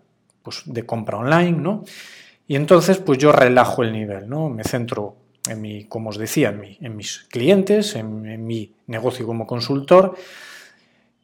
pues, 0.42 0.62
de 0.64 0.87
compra 0.87 1.18
online, 1.18 1.52
¿no? 1.52 1.85
Y 2.47 2.56
entonces, 2.56 2.97
pues 2.97 3.18
yo 3.18 3.32
relajo 3.32 3.82
el 3.82 3.92
nivel, 3.92 4.30
¿no? 4.30 4.49
Me 4.49 4.64
centro 4.64 5.16
en 5.47 5.61
mi, 5.61 5.85
como 5.85 6.09
os 6.09 6.16
decía, 6.16 6.59
en, 6.80 6.97
mis 6.97 7.26
clientes, 7.30 7.97
en, 7.97 8.47
mi 8.47 8.73
negocio 8.87 9.26
como 9.26 9.47
consultor, 9.47 10.16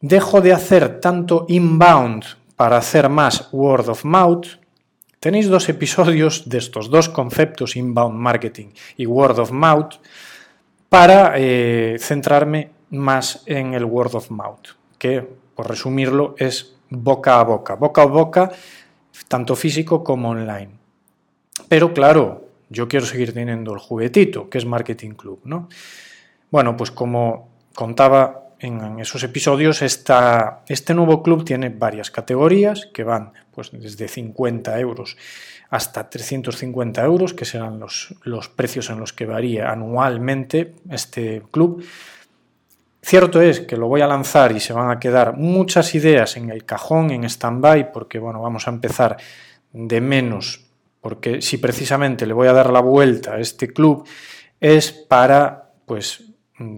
dejo 0.03 0.43
de 0.43 0.53
hacer 0.53 1.01
tanto 1.01 1.47
inbound 1.49 2.25
para 2.55 2.77
hacer 2.77 3.09
más 3.09 3.49
word 3.51 3.89
of 3.89 4.05
mouth. 4.05 4.47
Tenéis 5.21 5.49
dos 5.49 5.69
episodios 5.69 6.49
de 6.49 6.59
estos 6.59 6.91
dos 6.91 7.09
conceptos, 7.09 7.75
inbound 7.75 8.15
marketing 8.15 8.69
y 8.97 9.07
word 9.07 9.39
of 9.41 9.51
mouth, 9.51 9.95
para 10.89 11.35
eh, 11.37 11.97
centrarme 11.99 12.71
más 12.91 13.43
en 13.47 13.75
el 13.75 13.85
word 13.85 14.15
of 14.15 14.31
mouth, 14.31 14.79
que, 14.97 15.27
por 15.55 15.69
resumirlo, 15.69 16.35
es 16.39 16.77
boca 16.89 17.41
a 17.41 17.45
boca, 17.45 17.75
boca 17.75 18.03
a 18.03 18.07
boca, 18.07 18.53
tanto 19.27 19.57
físico 19.57 20.05
como 20.05 20.31
online. 20.31 20.71
Pero 21.69 21.93
claro, 21.93 22.49
yo 22.71 22.87
quiero 22.89 23.05
seguir 23.05 23.35
teniendo 23.35 23.75
el 23.75 23.81
juguetito, 23.81 24.49
que 24.49 24.59
es 24.59 24.65
Marketing 24.65 25.11
Club, 25.11 25.41
¿no? 25.45 25.69
Bueno, 26.51 26.77
pues 26.77 26.91
como 26.91 27.51
contaba 27.75 28.48
en 28.61 28.99
esos 29.01 29.23
episodios, 29.23 29.83
este 29.83 30.95
nuevo 30.95 31.23
club 31.23 31.45
tiene 31.45 31.69
varias 31.69 32.11
categorías 32.11 32.87
que 32.93 33.05
van 33.05 33.33
pues, 33.55 33.71
desde 33.73 34.09
50 34.09 34.79
euros 34.81 35.17
hasta 35.71 36.09
350 36.09 37.05
euros, 37.05 37.35
que 37.35 37.45
serán 37.45 37.79
los, 37.79 38.15
los 38.23 38.49
precios 38.49 38.89
en 38.89 39.01
los 39.01 39.13
que 39.13 39.27
varía 39.27 39.71
anualmente 39.71 40.75
este 40.91 41.43
club. 41.51 41.85
Cierto 43.03 43.41
es 43.43 43.61
que 43.61 43.77
lo 43.77 43.87
voy 43.87 44.01
a 44.01 44.07
lanzar 44.07 44.53
y 44.53 44.61
se 44.61 44.73
van 44.73 44.91
a 44.91 44.99
quedar 44.99 45.37
muchas 45.37 45.95
ideas 45.95 46.37
en 46.37 46.51
el 46.51 46.65
cajón, 46.65 47.11
en 47.11 47.25
stand-by, 47.25 47.93
porque 47.93 48.19
bueno, 48.19 48.41
vamos 48.41 48.67
a 48.67 48.71
empezar 48.71 49.19
de 49.73 50.01
menos 50.01 50.69
porque 51.01 51.41
si 51.43 51.59
precisamente 51.59 52.27
le 52.27 52.35
voy 52.35 52.49
a 52.49 52.53
dar 52.53 52.71
la 52.71 52.81
vuelta 52.81 53.35
a 53.35 53.41
este 53.41 53.73
club 53.73 54.07
es 54.61 54.93
para 54.93 55.71
pues 55.87 56.25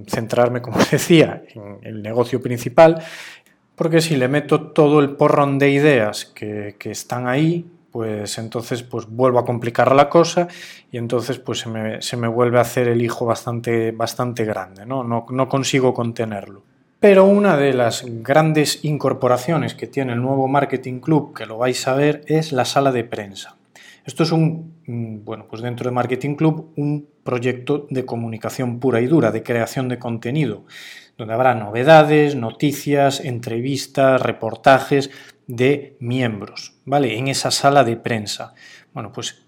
centrarme, 0.07 0.63
como 0.63 0.79
decía, 0.91 1.43
en 1.55 1.79
el 1.83 2.03
negocio 2.03 2.41
principal, 2.41 3.03
porque 3.75 4.01
si 4.01 4.17
le 4.17 4.29
meto 4.29 4.73
todo 4.73 5.01
el 5.01 5.11
porrón 5.17 5.59
de 5.59 5.71
ideas 5.71 6.27
que, 6.27 6.77
están 6.85 7.27
ahí, 7.27 7.65
pues 7.91 8.39
entonces 8.39 8.83
pues 8.83 9.07
vuelvo 9.09 9.39
a 9.39 9.45
complicar 9.45 9.95
la 9.95 10.09
cosa 10.09 10.49
y 10.93 10.99
entonces 10.99 11.39
pues 11.39 11.67
se 12.01 12.17
me, 12.17 12.29
vuelve 12.29 12.59
a 12.59 12.61
hacer 12.61 12.89
el 12.89 13.03
hijo 13.03 13.25
bastante, 13.25 13.91
bastante 13.91 14.45
grande, 14.45 14.87
¿no? 14.87 15.03
¿no? 15.03 15.27
No 15.31 15.49
consigo 15.49 15.95
contenerlo. 15.95 16.63
Pero 17.01 17.25
una 17.25 17.57
de 17.57 17.73
las 17.73 18.05
grandes 18.07 18.85
incorporaciones 18.85 19.75
que 19.75 19.87
tiene 19.87 20.13
el 20.13 20.21
nuevo 20.21 20.47
Marketing 20.47 21.01
Club, 21.01 21.35
que 21.35 21.47
lo 21.47 21.57
vais 21.57 21.89
a 21.89 21.95
ver, 21.95 22.23
es 22.27 22.53
la 22.53 22.67
sala 22.67 22.93
de 22.93 23.05
prensa. 23.05 23.57
Esto 24.11 24.25
es 24.25 24.33
un, 24.33 24.75
mm, 24.89 25.25
bueno, 25.25 25.47
pues 25.49 25.63
dentro 25.63 25.89
de 25.89 25.95
Marketing 25.95 26.35
Club, 26.35 26.73
un 26.75 27.09
proyecto 27.23 27.87
de 27.91 28.05
comunicación 28.05 28.81
pura 28.81 29.01
y 29.01 29.07
dura, 29.07 29.31
de 29.31 29.45
creación 29.45 29.87
de 29.87 30.01
contenido, 30.01 30.65
donde 31.17 31.33
habrá 31.33 31.55
novedades, 31.55 32.35
noticias, 32.35 33.21
entrevistas, 33.21 34.21
reportajes 34.21 35.13
de 35.47 35.97
miembros, 36.01 36.75
¿vale? 36.85 37.19
En 37.19 37.29
esa 37.29 37.53
sala 37.53 37.85
de 37.85 37.97
prensa. 37.99 38.53
Bueno, 38.93 39.13
pues 39.13 39.45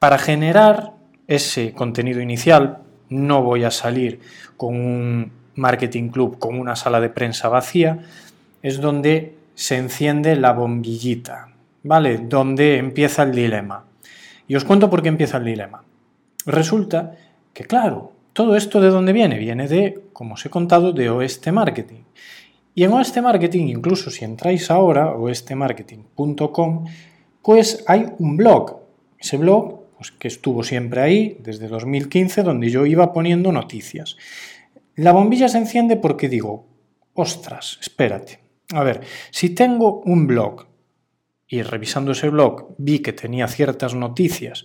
para 0.00 0.18
generar 0.18 0.94
ese 1.28 1.72
contenido 1.72 2.20
inicial, 2.20 2.78
no 3.08 3.44
voy 3.44 3.62
a 3.62 3.70
salir 3.70 4.18
con 4.56 4.74
un 4.74 5.30
marketing 5.54 6.08
club, 6.08 6.40
con 6.40 6.58
una 6.58 6.74
sala 6.74 7.00
de 7.00 7.08
prensa 7.08 7.48
vacía, 7.48 8.00
es 8.62 8.80
donde 8.80 9.36
se 9.54 9.76
enciende 9.76 10.34
la 10.34 10.54
bombillita, 10.54 11.54
¿vale? 11.84 12.18
Donde 12.18 12.78
empieza 12.78 13.22
el 13.22 13.30
dilema. 13.30 13.91
Y 14.52 14.54
os 14.54 14.66
cuento 14.66 14.90
por 14.90 15.00
qué 15.00 15.08
empieza 15.08 15.38
el 15.38 15.46
dilema. 15.46 15.82
Resulta 16.44 17.16
que, 17.54 17.64
claro, 17.64 18.12
todo 18.34 18.54
esto 18.54 18.82
de 18.82 18.90
dónde 18.90 19.14
viene? 19.14 19.38
Viene 19.38 19.66
de, 19.66 19.98
como 20.12 20.34
os 20.34 20.44
he 20.44 20.50
contado, 20.50 20.92
de 20.92 21.08
Oeste 21.08 21.50
Marketing. 21.52 22.02
Y 22.74 22.84
en 22.84 22.92
Oeste 22.92 23.22
Marketing, 23.22 23.68
incluso 23.68 24.10
si 24.10 24.26
entráis 24.26 24.70
ahora, 24.70 25.12
oestemarketing.com, 25.12 26.84
pues 27.40 27.82
hay 27.86 28.08
un 28.18 28.36
blog. 28.36 28.76
Ese 29.18 29.38
blog, 29.38 29.84
pues, 29.96 30.12
que 30.12 30.28
estuvo 30.28 30.62
siempre 30.62 31.00
ahí 31.00 31.38
desde 31.40 31.66
2015, 31.68 32.42
donde 32.42 32.68
yo 32.68 32.84
iba 32.84 33.10
poniendo 33.14 33.52
noticias. 33.52 34.18
La 34.96 35.12
bombilla 35.12 35.48
se 35.48 35.56
enciende 35.56 35.96
porque 35.96 36.28
digo, 36.28 36.66
ostras, 37.14 37.78
espérate. 37.80 38.40
A 38.74 38.82
ver, 38.82 39.00
si 39.30 39.48
tengo 39.54 40.02
un 40.04 40.26
blog 40.26 40.66
y 41.52 41.60
revisando 41.60 42.12
ese 42.12 42.30
blog 42.30 42.74
vi 42.78 43.00
que 43.00 43.12
tenía 43.12 43.46
ciertas 43.46 43.94
noticias, 43.94 44.64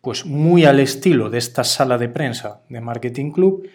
pues 0.00 0.26
muy 0.26 0.64
al 0.64 0.80
estilo 0.80 1.30
de 1.30 1.38
esta 1.38 1.62
sala 1.62 1.96
de 1.96 2.08
prensa 2.08 2.62
de 2.68 2.80
Marketing 2.80 3.30
Club, 3.30 3.70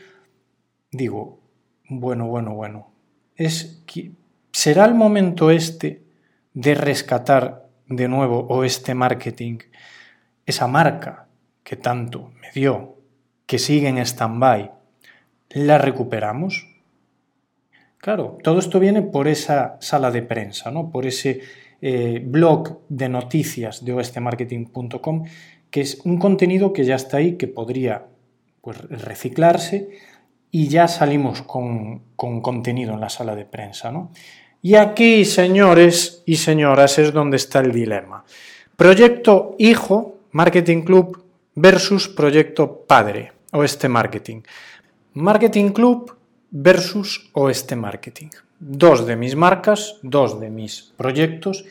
digo, 0.92 1.40
bueno, 1.88 2.28
bueno, 2.28 2.56
bueno, 2.56 2.92
es 3.38 3.82
que 3.88 4.12
será 4.52 4.84
el 4.84 4.94
momento 4.94 5.52
este 5.52 6.04
de 6.54 6.76
rescatar 6.76 7.70
de 7.88 8.10
nuevo 8.10 8.40
o 8.50 8.66
este 8.66 8.94
marketing, 8.94 9.60
esa 10.46 10.68
marca 10.68 11.30
que 11.64 11.78
tanto 11.78 12.34
me 12.42 12.52
dio, 12.52 12.98
que 13.46 13.58
sigue 13.58 13.88
en 13.88 14.00
stand-by, 14.00 14.70
la 15.52 15.78
recuperamos. 15.78 16.68
Claro, 18.00 18.38
todo 18.44 18.60
esto 18.60 18.82
viene 18.82 19.02
por 19.02 19.30
esa 19.30 19.78
sala 19.80 20.12
de 20.12 20.24
prensa, 20.24 20.72
¿no? 20.72 20.92
Por 20.92 21.06
ese 21.06 21.69
eh, 21.82 22.22
blog 22.26 22.80
de 22.90 23.08
noticias 23.08 23.86
de 23.86 23.94
oestemarketing.com, 23.94 25.26
que 25.72 25.82
es 25.82 26.02
un 26.04 26.18
contenido 26.18 26.74
que 26.74 26.84
ya 26.84 26.96
está 26.96 27.18
ahí, 27.18 27.38
que 27.38 27.48
podría 27.48 28.08
pues, 28.62 28.78
reciclarse 28.90 29.90
y 30.52 30.68
ya 30.68 30.88
salimos 30.88 31.42
con, 31.44 32.02
contenido 32.16 32.94
en 32.94 33.00
la 33.00 33.10
sala 33.10 33.36
de 33.36 33.46
prensa. 33.46 33.92
¿no? 33.92 34.12
Y 34.62 34.76
aquí, 34.76 35.24
señores 35.24 36.24
y 36.26 36.36
señoras, 36.36 37.00
es 37.00 37.14
donde 37.14 37.38
está 37.38 37.60
el 37.60 37.72
dilema. 37.72 38.26
Proyecto 38.76 39.56
hijo, 39.58 40.18
Marketing 40.32 40.82
Club, 40.82 41.24
versus 41.56 42.10
proyecto 42.10 42.86
padre, 42.88 43.32
Oeste 43.54 43.88
Marketing. 43.88 44.42
Marketing 45.14 45.70
Club 45.70 46.16
versus 46.52 47.30
Oeste 47.34 47.76
Marketing 47.76 48.30
dos 48.60 49.08
de 49.08 49.16
mis 49.16 49.36
marcas, 49.36 49.98
dos 50.04 50.40
de 50.40 50.50
mis 50.50 50.94
proyectos 50.98 51.66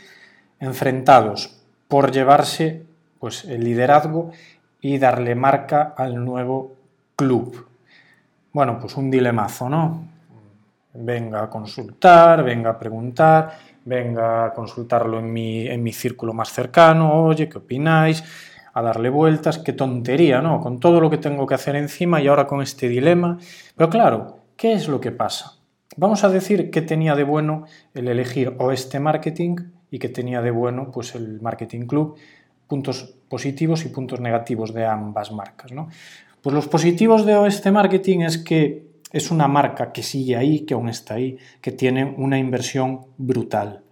enfrentados 0.58 1.54
por 1.86 2.10
llevarse 2.10 2.82
pues, 3.18 3.44
el 3.44 3.64
liderazgo 3.64 4.30
y 4.80 4.98
darle 4.98 5.34
marca 5.34 5.94
al 5.96 6.24
nuevo 6.24 6.74
club. 7.16 7.66
Bueno, 8.52 8.78
pues 8.80 8.96
un 8.96 9.10
dilemazo, 9.10 9.68
¿no? 9.68 10.04
Venga 10.94 11.44
a 11.44 11.50
consultar, 11.50 12.42
venga 12.42 12.70
a 12.70 12.78
preguntar, 12.78 13.58
venga 13.84 14.46
a 14.46 14.54
consultarlo 14.54 15.18
en 15.18 15.32
mi, 15.32 15.66
en 15.66 15.82
mi 15.82 15.92
círculo 15.92 16.32
más 16.32 16.52
cercano, 16.52 17.24
oye, 17.24 17.48
¿qué 17.48 17.58
opináis? 17.58 18.24
A 18.74 18.82
darle 18.82 19.08
vueltas, 19.08 19.58
qué 19.58 19.72
tontería, 19.72 20.40
¿no? 20.40 20.60
Con 20.60 20.78
todo 20.78 21.00
lo 21.00 21.10
que 21.10 21.18
tengo 21.18 21.46
que 21.46 21.54
hacer 21.54 21.76
encima 21.76 22.20
y 22.20 22.28
ahora 22.28 22.46
con 22.46 22.62
este 22.62 22.88
dilema. 22.88 23.38
Pero 23.76 23.90
claro, 23.90 24.38
¿qué 24.56 24.72
es 24.72 24.88
lo 24.88 25.00
que 25.00 25.10
pasa? 25.10 25.57
Vamos 25.96 26.22
a 26.24 26.28
decir 26.28 26.70
que 26.70 26.82
tenía 26.82 27.14
de 27.14 27.24
bueno 27.24 27.64
el 27.94 28.08
elegir 28.08 28.54
Oeste 28.58 29.00
Marketing 29.00 29.56
y 29.90 29.98
que 29.98 30.08
tenía 30.08 30.42
de 30.42 30.50
bueno 30.50 30.90
pues 30.90 31.14
el 31.14 31.40
Marketing 31.40 31.86
Club, 31.86 32.16
puntos 32.66 33.14
positivos 33.28 33.84
y 33.84 33.88
puntos 33.88 34.20
negativos 34.20 34.74
de 34.74 34.84
ambas 34.84 35.32
marcas. 35.32 35.72
¿no? 35.72 35.88
Pues 36.42 36.54
los 36.54 36.68
positivos 36.68 37.24
de 37.24 37.36
Oeste 37.36 37.70
Marketing 37.70 38.20
es 38.20 38.38
que 38.38 38.86
es 39.10 39.30
una 39.30 39.48
marca 39.48 39.92
que 39.92 40.02
sigue 40.02 40.36
ahí, 40.36 40.60
que 40.60 40.74
aún 40.74 40.88
está 40.88 41.14
ahí, 41.14 41.38
que 41.60 41.72
tiene 41.72 42.04
una 42.04 42.38
inversión 42.38 43.06
brutal. 43.16 43.82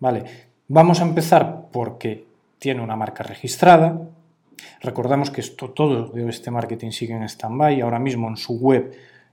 Vale, 0.00 0.24
vamos 0.66 1.00
a 1.00 1.04
empezar 1.04 1.68
porque 1.70 2.26
tiene 2.58 2.82
una 2.82 2.96
marca 2.96 3.22
registrada. 3.22 4.00
Recordamos 4.80 5.30
que 5.30 5.40
esto 5.40 5.70
todo 5.70 6.08
de 6.08 6.24
Oeste 6.24 6.50
Marketing 6.50 6.90
sigue 6.90 7.14
en 7.14 7.22
stand-by. 7.22 7.80
Ahora 7.80 7.98
mismo 7.98 8.28
en 8.28 8.36
su 8.36 8.58
web 8.58 8.92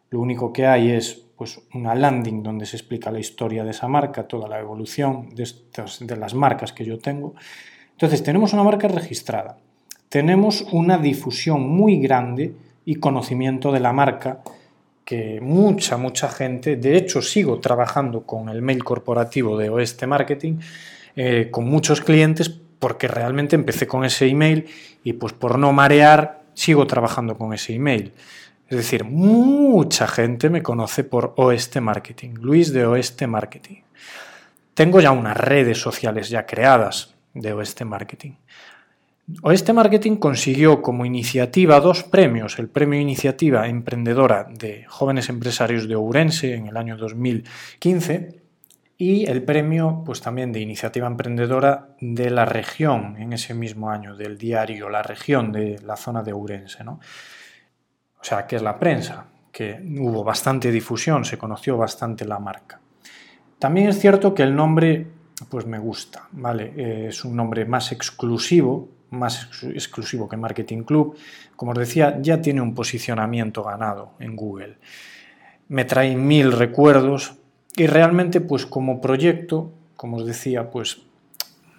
lo 0.10 0.20
único 0.20 0.54
que 0.54 0.66
hay 0.66 0.92
es 0.92 1.24
pues, 1.36 1.60
una 1.74 1.94
landing 1.94 2.42
donde 2.44 2.66
se 2.66 2.78
explica 2.78 3.12
la 3.12 3.20
historia 3.20 3.64
de 3.64 3.72
esa 3.72 3.88
marca, 3.88 4.28
toda 4.28 4.48
la 4.48 4.60
evolución 4.60 5.30
de, 5.36 5.48
de 6.02 6.18
las 6.18 6.34
marcas 6.34 6.74
que 6.74 6.86
yo 6.86 6.98
tengo. 6.98 7.36
Entonces, 7.92 8.24
tenemos 8.24 8.54
una 8.54 8.64
marca 8.64 8.88
registrada, 8.88 9.58
tenemos 10.10 10.62
una 10.72 10.98
difusión 10.98 11.68
muy 11.68 11.98
grande 11.98 12.54
y 12.86 12.96
conocimiento 12.96 13.72
de 13.72 13.80
la 13.80 13.92
marca 13.94 14.42
que 15.08 15.40
mucha, 15.40 15.96
mucha 15.96 16.28
gente, 16.28 16.76
de 16.76 16.98
hecho 16.98 17.22
sigo 17.22 17.60
trabajando 17.60 18.24
con 18.24 18.50
el 18.50 18.62
mail 18.62 18.84
corporativo 18.84 19.58
de 19.58 19.70
Oeste 19.70 20.06
Marketing, 20.06 20.60
eh, 21.16 21.48
con 21.50 21.66
muchos 21.66 22.02
clientes, 22.02 22.50
porque 22.50 23.08
realmente 23.08 23.56
empecé 23.56 23.88
con 23.88 24.04
ese 24.04 24.28
email 24.28 24.66
y 25.06 25.14
pues 25.14 25.32
por 25.32 25.58
no 25.58 25.72
marear 25.72 26.42
sigo 26.54 26.86
trabajando 26.88 27.38
con 27.38 27.54
ese 27.54 27.74
email. 27.74 28.12
Es 28.70 28.78
decir, 28.78 29.06
mucha 29.06 30.08
gente 30.08 30.50
me 30.50 30.62
conoce 30.62 31.04
por 31.04 31.34
Oeste 31.38 31.80
Marketing, 31.80 32.34
Luis 32.42 32.74
de 32.74 32.86
Oeste 32.86 33.26
Marketing. 33.26 33.82
Tengo 34.74 35.00
ya 35.00 35.12
unas 35.12 35.38
redes 35.38 35.80
sociales 35.80 36.30
ya 36.30 36.46
creadas 36.46 37.16
de 37.34 37.54
Oeste 37.54 37.86
Marketing. 37.86 38.34
Oeste 39.42 39.74
Marketing 39.74 40.18
consiguió 40.18 40.82
como 40.82 41.06
iniciativa 41.06 41.80
dos 41.80 42.04
premios, 42.04 42.60
el 42.60 42.70
Premio 42.70 43.00
Iniciativa 43.00 43.68
Emprendedora 43.68 44.48
de 44.50 44.86
Jóvenes 44.88 45.30
Empresarios 45.30 45.88
de 45.88 45.96
Ourense 45.96 46.54
en 46.54 46.68
el 46.68 46.78
año 46.78 46.98
2015 46.98 48.42
y 48.98 49.30
el 49.30 49.44
premio 49.44 50.02
pues 50.06 50.22
también 50.22 50.52
de 50.52 50.60
Iniciativa 50.62 51.08
Emprendedora 51.08 51.90
de 52.00 52.30
la 52.30 52.46
región 52.46 53.16
en 53.18 53.34
ese 53.34 53.54
mismo 53.54 53.90
año, 53.92 54.16
del 54.16 54.38
diario 54.38 54.90
La 54.90 55.04
Región 55.04 55.52
de 55.52 55.80
la 55.86 55.98
zona 55.98 56.24
de 56.24 56.34
Ourense. 56.34 56.84
¿no? 56.84 57.00
Sea, 58.28 58.46
que 58.46 58.58
es 58.58 58.62
la 58.62 58.78
prensa, 58.78 59.24
que 59.50 59.80
hubo 60.00 60.22
bastante 60.22 60.70
difusión, 60.70 61.24
se 61.24 61.38
conoció 61.38 61.78
bastante 61.78 62.26
la 62.26 62.40
marca. 62.40 62.78
También 63.58 63.88
es 63.88 64.00
cierto 64.00 64.34
que 64.34 64.44
el 64.44 64.54
nombre, 64.54 65.08
pues 65.48 65.66
me 65.66 65.80
gusta, 65.80 66.28
¿vale? 66.34 66.74
Eh, 66.76 67.06
es 67.08 67.24
un 67.24 67.38
nombre 67.38 67.64
más 67.64 67.94
exclusivo, 67.94 68.90
más 69.12 69.50
exclusivo 69.64 70.28
que 70.28 70.36
Marketing 70.36 70.84
Club. 70.84 71.18
Como 71.56 71.72
os 71.72 71.78
decía, 71.78 72.18
ya 72.22 72.42
tiene 72.42 72.60
un 72.60 72.76
posicionamiento 72.76 73.64
ganado 73.64 74.12
en 74.20 74.36
Google. 74.36 74.76
Me 75.70 75.86
trae 75.86 76.14
mil 76.18 76.52
recuerdos 76.52 77.36
y 77.78 77.88
realmente, 77.88 78.42
pues 78.42 78.66
como 78.66 79.00
proyecto, 79.00 79.72
como 79.96 80.18
os 80.18 80.26
decía, 80.26 80.70
pues 80.70 81.02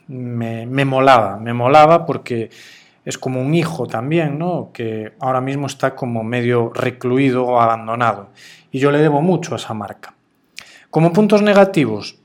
me, 0.07 0.64
me 0.64 0.87
molaba, 0.87 1.37
me 1.37 1.52
molaba 1.52 2.07
porque 2.07 2.49
es 3.09 3.17
como 3.17 3.41
un 3.41 3.55
hijo 3.55 3.87
también, 3.87 4.38
¿no? 4.38 4.69
Que 4.71 5.15
ahora 5.19 5.41
mismo 5.41 5.67
está 5.67 5.97
como 5.97 6.23
medio 6.23 6.71
recluido 6.75 7.47
o 7.47 7.59
abandonado. 7.59 8.29
Y 8.71 8.81
yo 8.81 8.91
le 8.91 8.99
debo 8.99 9.23
mucho 9.23 9.55
a 9.55 9.57
esa 9.57 9.73
marca. 9.73 10.12
Como 10.91 11.11
puntos 11.15 11.41
negativos, 11.41 12.19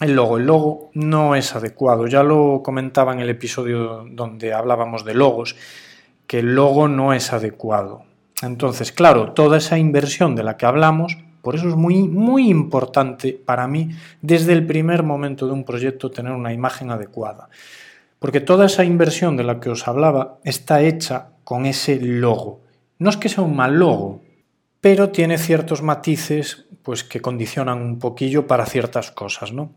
el 0.00 0.14
logo. 0.14 0.36
El 0.36 0.44
logo 0.44 0.90
no 0.92 1.34
es 1.34 1.56
adecuado. 1.56 2.08
Ya 2.08 2.22
lo 2.22 2.60
comentaba 2.62 3.14
en 3.14 3.20
el 3.20 3.30
episodio 3.30 4.04
donde 4.10 4.52
hablábamos 4.52 5.06
de 5.06 5.14
logos, 5.14 5.56
que 6.26 6.40
el 6.40 6.54
logo 6.54 6.88
no 6.88 7.14
es 7.14 7.32
adecuado. 7.32 8.02
Entonces, 8.42 8.92
claro, 8.92 9.32
toda 9.32 9.56
esa 9.56 9.78
inversión 9.78 10.36
de 10.36 10.42
la 10.42 10.58
que 10.58 10.66
hablamos, 10.66 11.16
por 11.40 11.54
eso 11.54 11.70
es 11.70 11.74
muy, 11.74 12.06
muy 12.06 12.50
importante 12.50 13.32
para 13.32 13.66
mí 13.66 13.88
desde 14.20 14.52
el 14.52 14.66
primer 14.66 15.04
momento 15.04 15.46
de 15.46 15.54
un 15.54 15.64
proyecto 15.64 16.10
tener 16.10 16.32
una 16.32 16.52
imagen 16.52 16.90
adecuada. 16.90 17.48
Porque 18.22 18.40
toda 18.40 18.66
esa 18.66 18.84
inversión 18.84 19.36
de 19.36 19.42
la 19.42 19.58
que 19.58 19.68
os 19.68 19.88
hablaba 19.88 20.38
está 20.44 20.80
hecha 20.80 21.30
con 21.42 21.66
ese 21.66 21.98
logo. 22.00 22.60
No 23.00 23.10
es 23.10 23.16
que 23.16 23.28
sea 23.28 23.42
un 23.42 23.56
mal 23.56 23.80
logo, 23.80 24.22
pero 24.80 25.10
tiene 25.10 25.38
ciertos 25.38 25.82
matices 25.82 26.66
pues 26.84 27.02
que 27.02 27.20
condicionan 27.20 27.82
un 27.82 27.98
poquillo 27.98 28.46
para 28.46 28.64
ciertas 28.64 29.10
cosas, 29.10 29.52
¿no? 29.52 29.72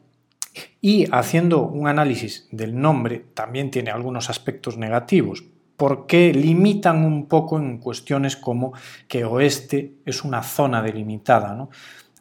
Y 0.79 1.07
haciendo 1.11 1.63
un 1.63 1.87
análisis 1.87 2.47
del 2.51 2.79
nombre 2.79 3.25
también 3.33 3.71
tiene 3.71 3.89
algunos 3.89 4.29
aspectos 4.29 4.77
negativos, 4.77 5.43
porque 5.75 6.31
limitan 6.31 7.03
un 7.03 7.25
poco 7.25 7.57
en 7.57 7.79
cuestiones 7.79 8.37
como 8.37 8.73
que 9.07 9.25
oeste 9.25 9.93
es 10.05 10.23
una 10.23 10.43
zona 10.43 10.83
delimitada, 10.83 11.55
¿no? 11.55 11.71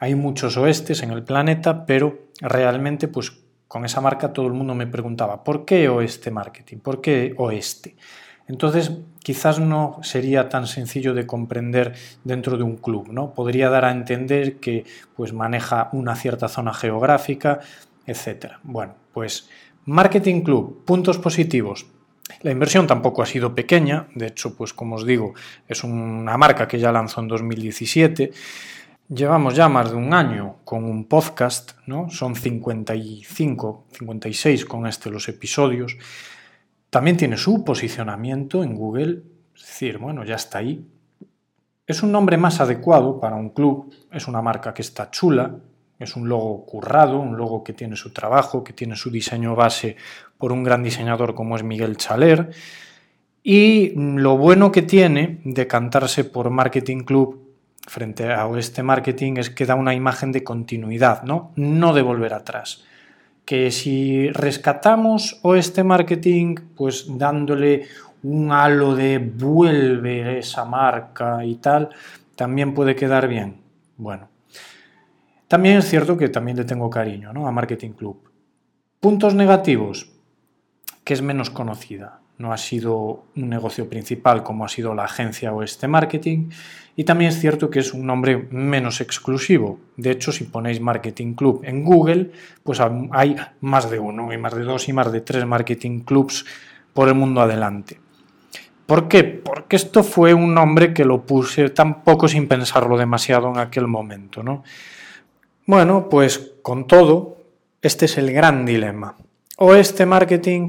Hay 0.00 0.14
muchos 0.14 0.56
oestes 0.56 1.02
en 1.02 1.10
el 1.10 1.22
planeta, 1.22 1.84
pero 1.84 2.28
realmente 2.40 3.08
pues 3.08 3.43
con 3.74 3.84
esa 3.84 4.00
marca 4.00 4.32
todo 4.32 4.46
el 4.46 4.52
mundo 4.52 4.72
me 4.76 4.86
preguntaba, 4.86 5.42
¿por 5.42 5.64
qué 5.64 5.88
Oeste 5.88 6.30
Marketing? 6.30 6.76
¿Por 6.76 7.00
qué 7.00 7.34
Oeste? 7.38 7.96
Entonces, 8.46 8.92
quizás 9.18 9.58
no 9.58 9.98
sería 10.00 10.48
tan 10.48 10.68
sencillo 10.68 11.12
de 11.12 11.26
comprender 11.26 11.92
dentro 12.22 12.56
de 12.56 12.62
un 12.62 12.76
club, 12.76 13.08
¿no? 13.10 13.34
Podría 13.34 13.70
dar 13.70 13.84
a 13.84 13.90
entender 13.90 14.60
que 14.60 14.84
pues 15.16 15.32
maneja 15.32 15.88
una 15.90 16.14
cierta 16.14 16.46
zona 16.46 16.72
geográfica, 16.72 17.58
etcétera. 18.06 18.60
Bueno, 18.62 18.94
pues 19.12 19.48
Marketing 19.86 20.42
Club, 20.42 20.84
puntos 20.84 21.18
positivos. 21.18 21.84
La 22.42 22.52
inversión 22.52 22.86
tampoco 22.86 23.22
ha 23.22 23.26
sido 23.26 23.56
pequeña, 23.56 24.06
de 24.14 24.28
hecho, 24.28 24.56
pues 24.56 24.72
como 24.72 24.94
os 24.94 25.04
digo, 25.04 25.34
es 25.66 25.82
una 25.82 26.38
marca 26.38 26.68
que 26.68 26.78
ya 26.78 26.92
lanzó 26.92 27.22
en 27.22 27.26
2017 27.26 28.30
Llevamos 29.08 29.54
ya 29.54 29.68
más 29.68 29.90
de 29.90 29.96
un 29.96 30.14
año 30.14 30.56
con 30.64 30.84
un 30.84 31.04
podcast, 31.04 31.72
¿no? 31.86 32.08
Son 32.08 32.34
55, 32.34 33.84
56 33.98 34.64
con 34.64 34.86
este 34.86 35.10
los 35.10 35.28
episodios. 35.28 35.98
También 36.88 37.18
tiene 37.18 37.36
su 37.36 37.64
posicionamiento 37.64 38.64
en 38.64 38.74
Google, 38.74 39.22
es 39.54 39.60
decir, 39.60 39.98
bueno, 39.98 40.24
ya 40.24 40.36
está 40.36 40.58
ahí. 40.58 40.88
Es 41.86 42.02
un 42.02 42.12
nombre 42.12 42.38
más 42.38 42.60
adecuado 42.60 43.20
para 43.20 43.36
un 43.36 43.50
club, 43.50 43.92
es 44.10 44.26
una 44.26 44.40
marca 44.40 44.72
que 44.72 44.80
está 44.80 45.10
chula, 45.10 45.54
es 45.98 46.16
un 46.16 46.26
logo 46.26 46.64
currado, 46.64 47.20
un 47.20 47.36
logo 47.36 47.62
que 47.62 47.74
tiene 47.74 47.96
su 47.96 48.10
trabajo, 48.10 48.64
que 48.64 48.72
tiene 48.72 48.96
su 48.96 49.10
diseño 49.10 49.54
base 49.54 49.96
por 50.38 50.50
un 50.50 50.64
gran 50.64 50.82
diseñador 50.82 51.34
como 51.34 51.56
es 51.56 51.62
Miguel 51.62 51.98
Chaler. 51.98 52.52
Y 53.42 53.92
lo 53.96 54.38
bueno 54.38 54.72
que 54.72 54.80
tiene 54.80 55.42
de 55.44 55.66
cantarse 55.66 56.24
por 56.24 56.48
Marketing 56.48 57.00
Club 57.00 57.43
frente 57.86 58.32
a 58.32 58.48
este 58.58 58.82
marketing 58.82 59.34
es 59.36 59.50
que 59.50 59.66
da 59.66 59.74
una 59.74 59.94
imagen 59.94 60.32
de 60.32 60.42
continuidad, 60.42 61.22
¿no? 61.22 61.52
No 61.56 61.92
de 61.92 62.02
volver 62.02 62.34
atrás. 62.34 62.84
Que 63.44 63.70
si 63.70 64.30
rescatamos 64.30 65.38
o 65.42 65.54
este 65.54 65.84
marketing, 65.84 66.56
pues 66.76 67.06
dándole 67.08 67.86
un 68.22 68.52
halo 68.52 68.94
de 68.94 69.18
vuelve 69.18 70.38
esa 70.38 70.64
marca 70.64 71.44
y 71.44 71.56
tal, 71.56 71.90
también 72.36 72.72
puede 72.72 72.96
quedar 72.96 73.28
bien. 73.28 73.60
Bueno, 73.96 74.28
también 75.46 75.78
es 75.78 75.88
cierto 75.88 76.16
que 76.16 76.30
también 76.30 76.56
le 76.56 76.64
tengo 76.64 76.88
cariño 76.88 77.32
¿no? 77.32 77.46
a 77.46 77.52
Marketing 77.52 77.90
Club. 77.90 78.30
Puntos 78.98 79.34
negativos, 79.34 80.10
que 81.04 81.12
es 81.12 81.20
menos 81.20 81.50
conocida 81.50 82.23
no 82.38 82.52
ha 82.52 82.56
sido 82.56 83.24
un 83.36 83.48
negocio 83.48 83.88
principal 83.88 84.42
como 84.42 84.64
ha 84.64 84.68
sido 84.68 84.94
la 84.94 85.04
agencia 85.04 85.52
o 85.52 85.62
este 85.62 85.88
marketing. 85.88 86.50
Y 86.96 87.04
también 87.04 87.30
es 87.30 87.40
cierto 87.40 87.70
que 87.70 87.80
es 87.80 87.92
un 87.92 88.06
nombre 88.06 88.48
menos 88.50 89.00
exclusivo. 89.00 89.80
De 89.96 90.10
hecho, 90.10 90.30
si 90.30 90.44
ponéis 90.44 90.80
Marketing 90.80 91.34
Club 91.34 91.62
en 91.64 91.84
Google, 91.84 92.30
pues 92.62 92.80
hay 93.10 93.36
más 93.60 93.90
de 93.90 93.98
uno, 93.98 94.32
y 94.32 94.38
más 94.38 94.54
de 94.54 94.62
dos 94.62 94.88
y 94.88 94.92
más 94.92 95.10
de 95.10 95.20
tres 95.20 95.44
marketing 95.44 96.00
clubs 96.00 96.44
por 96.92 97.08
el 97.08 97.14
mundo 97.14 97.40
adelante. 97.40 98.00
¿Por 98.86 99.08
qué? 99.08 99.24
Porque 99.24 99.76
esto 99.76 100.04
fue 100.04 100.34
un 100.34 100.54
nombre 100.54 100.92
que 100.92 101.04
lo 101.04 101.24
puse 101.24 101.70
tampoco 101.70 102.28
sin 102.28 102.46
pensarlo 102.46 102.96
demasiado 102.96 103.50
en 103.50 103.58
aquel 103.58 103.86
momento, 103.86 104.42
¿no? 104.42 104.62
Bueno, 105.66 106.08
pues 106.08 106.52
con 106.62 106.86
todo, 106.86 107.38
este 107.80 108.04
es 108.04 108.18
el 108.18 108.32
gran 108.32 108.66
dilema. 108.66 109.16
O 109.56 109.74
este 109.74 110.04
marketing 110.04 110.66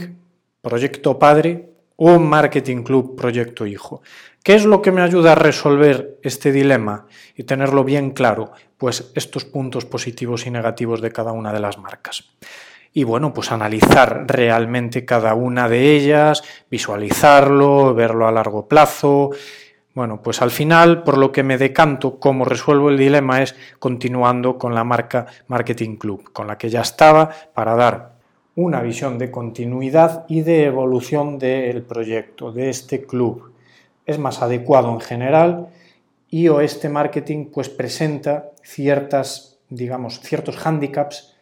proyecto 0.65 1.19
padre 1.19 1.69
o 1.95 2.17
marketing 2.17 2.81
club 2.81 3.15
proyecto 3.15 3.67
hijo. 3.67 4.01
¿Qué 4.41 4.55
es 4.55 4.65
lo 4.65 4.81
que 4.81 4.91
me 4.91 5.03
ayuda 5.03 5.33
a 5.33 5.35
resolver 5.35 6.17
este 6.23 6.51
dilema 6.51 7.05
y 7.35 7.43
tenerlo 7.43 7.83
bien 7.83 8.09
claro? 8.09 8.51
Pues 8.75 9.11
estos 9.13 9.45
puntos 9.45 9.85
positivos 9.85 10.47
y 10.47 10.49
negativos 10.49 11.01
de 11.01 11.11
cada 11.11 11.33
una 11.33 11.53
de 11.53 11.59
las 11.59 11.77
marcas. 11.77 12.31
Y 12.93 13.03
bueno, 13.03 13.31
pues 13.31 13.51
analizar 13.51 14.25
realmente 14.27 15.05
cada 15.05 15.35
una 15.35 15.69
de 15.69 15.95
ellas, 15.95 16.41
visualizarlo, 16.71 17.93
verlo 17.93 18.27
a 18.27 18.31
largo 18.31 18.67
plazo. 18.67 19.29
Bueno, 19.93 20.19
pues 20.23 20.41
al 20.41 20.49
final, 20.49 21.03
por 21.03 21.19
lo 21.19 21.31
que 21.31 21.43
me 21.43 21.59
decanto, 21.59 22.19
como 22.19 22.43
resuelvo 22.43 22.89
el 22.89 22.97
dilema 22.97 23.43
es 23.43 23.55
continuando 23.77 24.57
con 24.57 24.73
la 24.73 24.83
marca 24.83 25.27
Marketing 25.47 25.97
Club, 25.97 26.33
con 26.33 26.47
la 26.47 26.57
que 26.57 26.69
ya 26.71 26.81
estaba, 26.81 27.29
para 27.53 27.75
dar 27.75 28.14
una 28.55 28.81
visión 28.81 29.17
de 29.17 29.31
continuidad 29.31 30.25
y 30.29 30.41
de 30.41 30.63
evolución 30.65 31.37
del 31.37 31.83
proyecto, 31.83 32.51
de 32.51 32.69
este 32.69 33.05
club. 33.05 33.51
es 34.05 34.19
más 34.19 34.41
adecuado 34.41 34.91
en 34.91 34.99
general 34.99 35.69
y 36.29 36.47
Oeste 36.47 36.89
Marketing 36.89 37.47
pues 37.51 37.69
presenta 37.69 38.51
ciertas, 38.61 39.57
digamos, 39.69 40.19
ciertos 40.21 40.57
hándicaps 40.57 41.35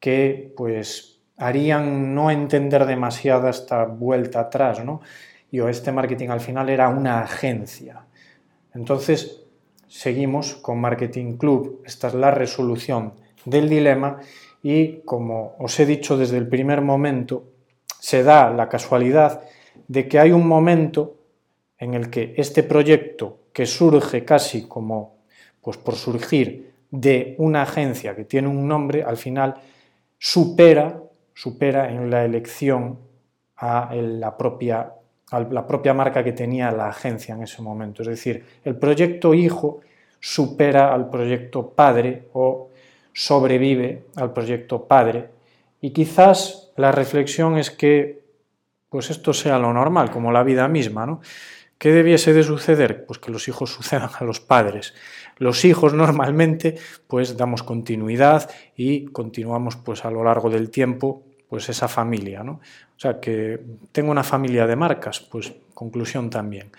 que 0.00 0.52
pues 0.56 1.20
harían 1.36 2.14
no 2.14 2.30
entender 2.30 2.86
demasiada 2.86 3.50
esta 3.50 3.84
vuelta 3.84 4.40
atrás, 4.40 4.84
¿no? 4.84 5.00
Y 5.50 5.60
Oeste 5.60 5.92
Marketing 5.92 6.28
al 6.28 6.40
final 6.40 6.68
era 6.68 6.88
una 6.88 7.20
agencia. 7.20 8.04
Entonces, 8.74 9.44
seguimos 9.86 10.54
con 10.54 10.80
Marketing 10.80 11.36
Club. 11.36 11.82
Esta 11.86 12.08
es 12.08 12.14
la 12.14 12.30
resolución 12.30 13.14
del 13.44 13.68
dilema 13.68 14.18
y, 14.70 15.00
como 15.06 15.56
os 15.58 15.80
he 15.80 15.86
dicho 15.86 16.18
desde 16.18 16.36
el 16.36 16.46
primer 16.46 16.82
momento, 16.82 17.44
se 17.86 18.22
da 18.22 18.50
la 18.50 18.68
casualidad 18.68 19.40
de 19.86 20.06
que 20.06 20.18
hay 20.18 20.30
un 20.30 20.46
momento 20.46 21.16
en 21.78 21.94
el 21.94 22.10
que 22.10 22.34
este 22.36 22.62
proyecto 22.62 23.38
que 23.50 23.64
surge 23.64 24.26
casi 24.26 24.68
como 24.68 25.20
pues 25.62 25.78
por 25.78 25.94
surgir 25.94 26.74
de 26.90 27.34
una 27.38 27.62
agencia 27.62 28.14
que 28.14 28.26
tiene 28.26 28.48
un 28.48 28.68
nombre, 28.68 29.02
al 29.02 29.16
final 29.16 29.54
supera, 30.18 31.00
supera 31.32 31.90
en 31.90 32.10
la 32.10 32.26
elección 32.26 32.98
a 33.56 33.94
la 33.94 34.36
propia, 34.36 34.92
a 35.30 35.40
la 35.40 35.66
propia 35.66 35.94
marca 35.94 36.22
que 36.22 36.32
tenía 36.32 36.70
la 36.72 36.90
agencia 36.90 37.34
en 37.34 37.44
ese 37.44 37.62
momento. 37.62 38.02
Es 38.02 38.08
decir, 38.08 38.44
el 38.62 38.76
proyecto 38.76 39.32
hijo 39.32 39.80
supera 40.20 40.92
al 40.92 41.08
proyecto 41.08 41.70
padre 41.70 42.28
o 42.34 42.67
sobrevive 43.18 44.04
al 44.14 44.32
proyecto 44.32 44.86
padre. 44.86 45.28
Y 45.80 45.90
quizás 45.90 46.70
la 46.76 46.92
reflexión 46.92 47.58
es 47.58 47.72
que 47.72 48.22
pues 48.88 49.10
esto 49.10 49.34
sea 49.34 49.58
lo 49.58 49.72
normal, 49.72 50.12
como 50.12 50.30
la 50.30 50.44
vida 50.44 50.68
misma, 50.68 51.04
¿no? 51.04 51.20
¿Qué 51.78 51.90
debiese 51.90 52.32
de 52.32 52.44
suceder? 52.44 53.04
Pues 53.06 53.18
que 53.18 53.32
los 53.32 53.48
hijos 53.48 53.72
sucedan 53.74 54.10
a 54.16 54.22
los 54.22 54.38
padres. 54.38 54.94
Los 55.36 55.64
hijos 55.64 55.94
normalmente 55.94 56.76
pues 57.08 57.36
damos 57.36 57.64
continuidad 57.64 58.48
y 58.76 59.06
continuamos 59.06 59.74
pues 59.74 60.04
a 60.04 60.12
lo 60.12 60.22
largo 60.22 60.48
del 60.48 60.70
tiempo 60.70 61.24
pues 61.48 61.68
esa 61.68 61.88
familia, 61.88 62.44
¿no? 62.44 62.52
O 62.52 63.00
sea 63.00 63.18
que 63.18 63.60
tengo 63.90 64.12
una 64.12 64.22
familia 64.22 64.64
de 64.64 64.76
marcas, 64.76 65.18
pues 65.18 65.52
conclusión 65.74 66.30
también. 66.30 66.70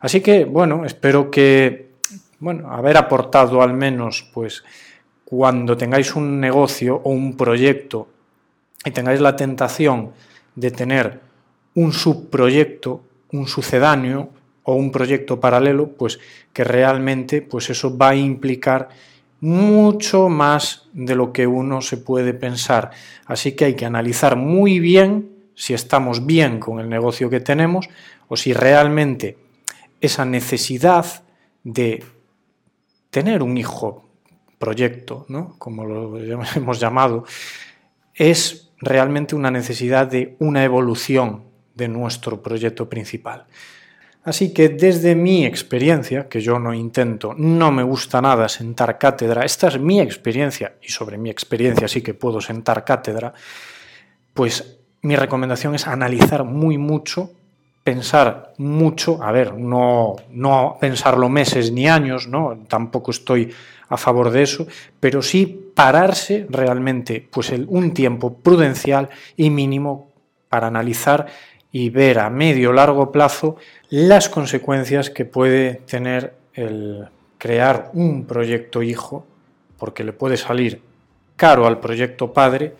Así 0.00 0.20
que 0.20 0.44
bueno, 0.44 0.84
espero 0.84 1.30
que 1.30 1.90
bueno, 2.40 2.72
haber 2.72 2.96
aportado 2.96 3.62
al 3.62 3.74
menos 3.74 4.28
pues 4.34 4.64
cuando 5.24 5.76
tengáis 5.76 6.14
un 6.14 6.40
negocio 6.40 7.00
o 7.04 7.10
un 7.10 7.36
proyecto 7.36 8.08
y 8.84 8.90
tengáis 8.90 9.20
la 9.20 9.36
tentación 9.36 10.12
de 10.54 10.70
tener 10.70 11.20
un 11.74 11.92
subproyecto, 11.92 13.02
un 13.32 13.48
sucedáneo, 13.48 14.30
o 14.64 14.74
un 14.74 14.90
proyecto 14.90 15.38
paralelo, 15.38 15.88
pues 15.88 16.18
que 16.52 16.64
realmente 16.64 17.42
pues 17.42 17.70
eso 17.70 17.96
va 17.96 18.10
a 18.10 18.16
implicar 18.16 18.88
mucho 19.40 20.28
más 20.28 20.88
de 20.92 21.14
lo 21.14 21.32
que 21.32 21.46
uno 21.46 21.82
se 21.82 21.98
puede 21.98 22.32
pensar. 22.32 22.90
Así 23.26 23.52
que 23.52 23.66
hay 23.66 23.74
que 23.74 23.84
analizar 23.84 24.36
muy 24.36 24.80
bien 24.80 25.30
si 25.54 25.74
estamos 25.74 26.26
bien 26.26 26.58
con 26.58 26.80
el 26.80 26.88
negocio 26.88 27.30
que 27.30 27.40
tenemos 27.40 27.88
o 28.28 28.36
si 28.36 28.52
realmente 28.52 29.36
esa 30.00 30.24
necesidad 30.24 31.06
de 31.62 32.02
tener 33.10 33.42
un 33.42 33.56
hijo 33.58 34.03
proyecto, 34.64 35.26
¿no? 35.28 35.56
como 35.58 35.84
lo 35.84 36.18
hemos 36.56 36.80
llamado, 36.80 37.24
es 38.14 38.70
realmente 38.78 39.34
una 39.34 39.50
necesidad 39.50 40.06
de 40.06 40.36
una 40.38 40.64
evolución 40.64 41.44
de 41.74 41.88
nuestro 41.88 42.42
proyecto 42.42 42.88
principal. 42.88 43.44
Así 44.24 44.54
que 44.54 44.70
desde 44.70 45.14
mi 45.14 45.44
experiencia, 45.44 46.28
que 46.30 46.40
yo 46.40 46.58
no 46.58 46.72
intento, 46.72 47.34
no 47.36 47.70
me 47.70 47.82
gusta 47.82 48.22
nada 48.22 48.48
sentar 48.48 48.96
cátedra, 48.96 49.44
esta 49.44 49.68
es 49.68 49.78
mi 49.78 50.00
experiencia 50.00 50.76
y 50.80 50.88
sobre 50.88 51.18
mi 51.18 51.28
experiencia 51.28 51.86
sí 51.88 52.00
que 52.00 52.14
puedo 52.14 52.40
sentar 52.40 52.84
cátedra, 52.84 53.34
pues 54.32 54.78
mi 55.02 55.14
recomendación 55.14 55.74
es 55.74 55.86
analizar 55.86 56.42
muy 56.44 56.78
mucho, 56.78 57.32
pensar 57.82 58.54
mucho, 58.56 59.22
a 59.22 59.30
ver, 59.30 59.52
no, 59.52 60.16
no 60.30 60.78
pensarlo 60.80 61.28
meses 61.28 61.70
ni 61.70 61.86
años, 61.86 62.26
¿no? 62.26 62.64
tampoco 62.66 63.10
estoy 63.10 63.52
a 63.88 63.96
favor 63.96 64.30
de 64.30 64.42
eso, 64.42 64.66
pero 65.00 65.22
sí 65.22 65.72
pararse 65.74 66.46
realmente 66.48 67.26
pues 67.30 67.50
un 67.50 67.92
tiempo 67.92 68.34
prudencial 68.34 69.08
y 69.36 69.50
mínimo 69.50 70.10
para 70.48 70.68
analizar 70.68 71.26
y 71.72 71.90
ver 71.90 72.20
a 72.20 72.30
medio 72.30 72.70
o 72.70 72.72
largo 72.72 73.10
plazo 73.10 73.56
las 73.90 74.28
consecuencias 74.28 75.10
que 75.10 75.24
puede 75.24 75.74
tener 75.86 76.34
el 76.54 77.08
crear 77.36 77.90
un 77.92 78.24
proyecto 78.24 78.82
hijo, 78.82 79.26
porque 79.76 80.04
le 80.04 80.12
puede 80.12 80.36
salir 80.36 80.80
caro 81.36 81.66
al 81.66 81.80
proyecto 81.80 82.32
padre, 82.32 82.74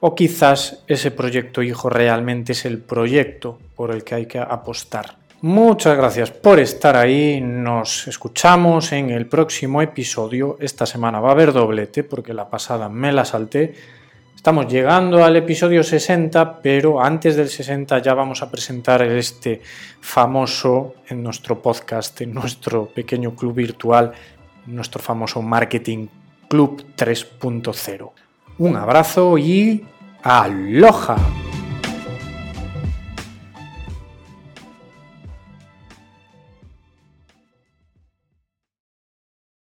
o 0.00 0.14
quizás 0.14 0.82
ese 0.88 1.10
proyecto 1.10 1.62
hijo 1.62 1.88
realmente 1.88 2.52
es 2.52 2.64
el 2.64 2.78
proyecto 2.78 3.58
por 3.76 3.92
el 3.92 4.02
que 4.02 4.14
hay 4.16 4.26
que 4.26 4.38
apostar. 4.38 5.19
Muchas 5.42 5.96
gracias 5.96 6.30
por 6.30 6.60
estar 6.60 6.96
ahí, 6.96 7.40
nos 7.40 8.06
escuchamos 8.06 8.92
en 8.92 9.10
el 9.10 9.26
próximo 9.26 9.80
episodio. 9.80 10.58
Esta 10.60 10.84
semana 10.84 11.20
va 11.20 11.30
a 11.30 11.32
haber 11.32 11.52
doblete 11.52 12.04
porque 12.04 12.34
la 12.34 12.50
pasada 12.50 12.88
me 12.88 13.10
la 13.10 13.24
salté 13.24 13.74
Estamos 14.40 14.68
llegando 14.68 15.22
al 15.22 15.36
episodio 15.36 15.84
60, 15.84 16.62
pero 16.62 16.98
antes 16.98 17.36
del 17.36 17.50
60 17.50 17.98
ya 17.98 18.14
vamos 18.14 18.42
a 18.42 18.50
presentar 18.50 19.02
este 19.02 19.60
famoso 20.00 20.94
en 21.10 21.22
nuestro 21.22 21.60
podcast, 21.60 22.18
en 22.22 22.32
nuestro 22.32 22.86
pequeño 22.86 23.34
club 23.34 23.52
virtual, 23.52 24.12
nuestro 24.64 25.02
famoso 25.02 25.42
Marketing 25.42 26.06
Club 26.48 26.86
3.0. 26.96 28.10
Un 28.56 28.76
abrazo 28.76 29.36
y 29.36 29.84
aloha. 30.22 31.49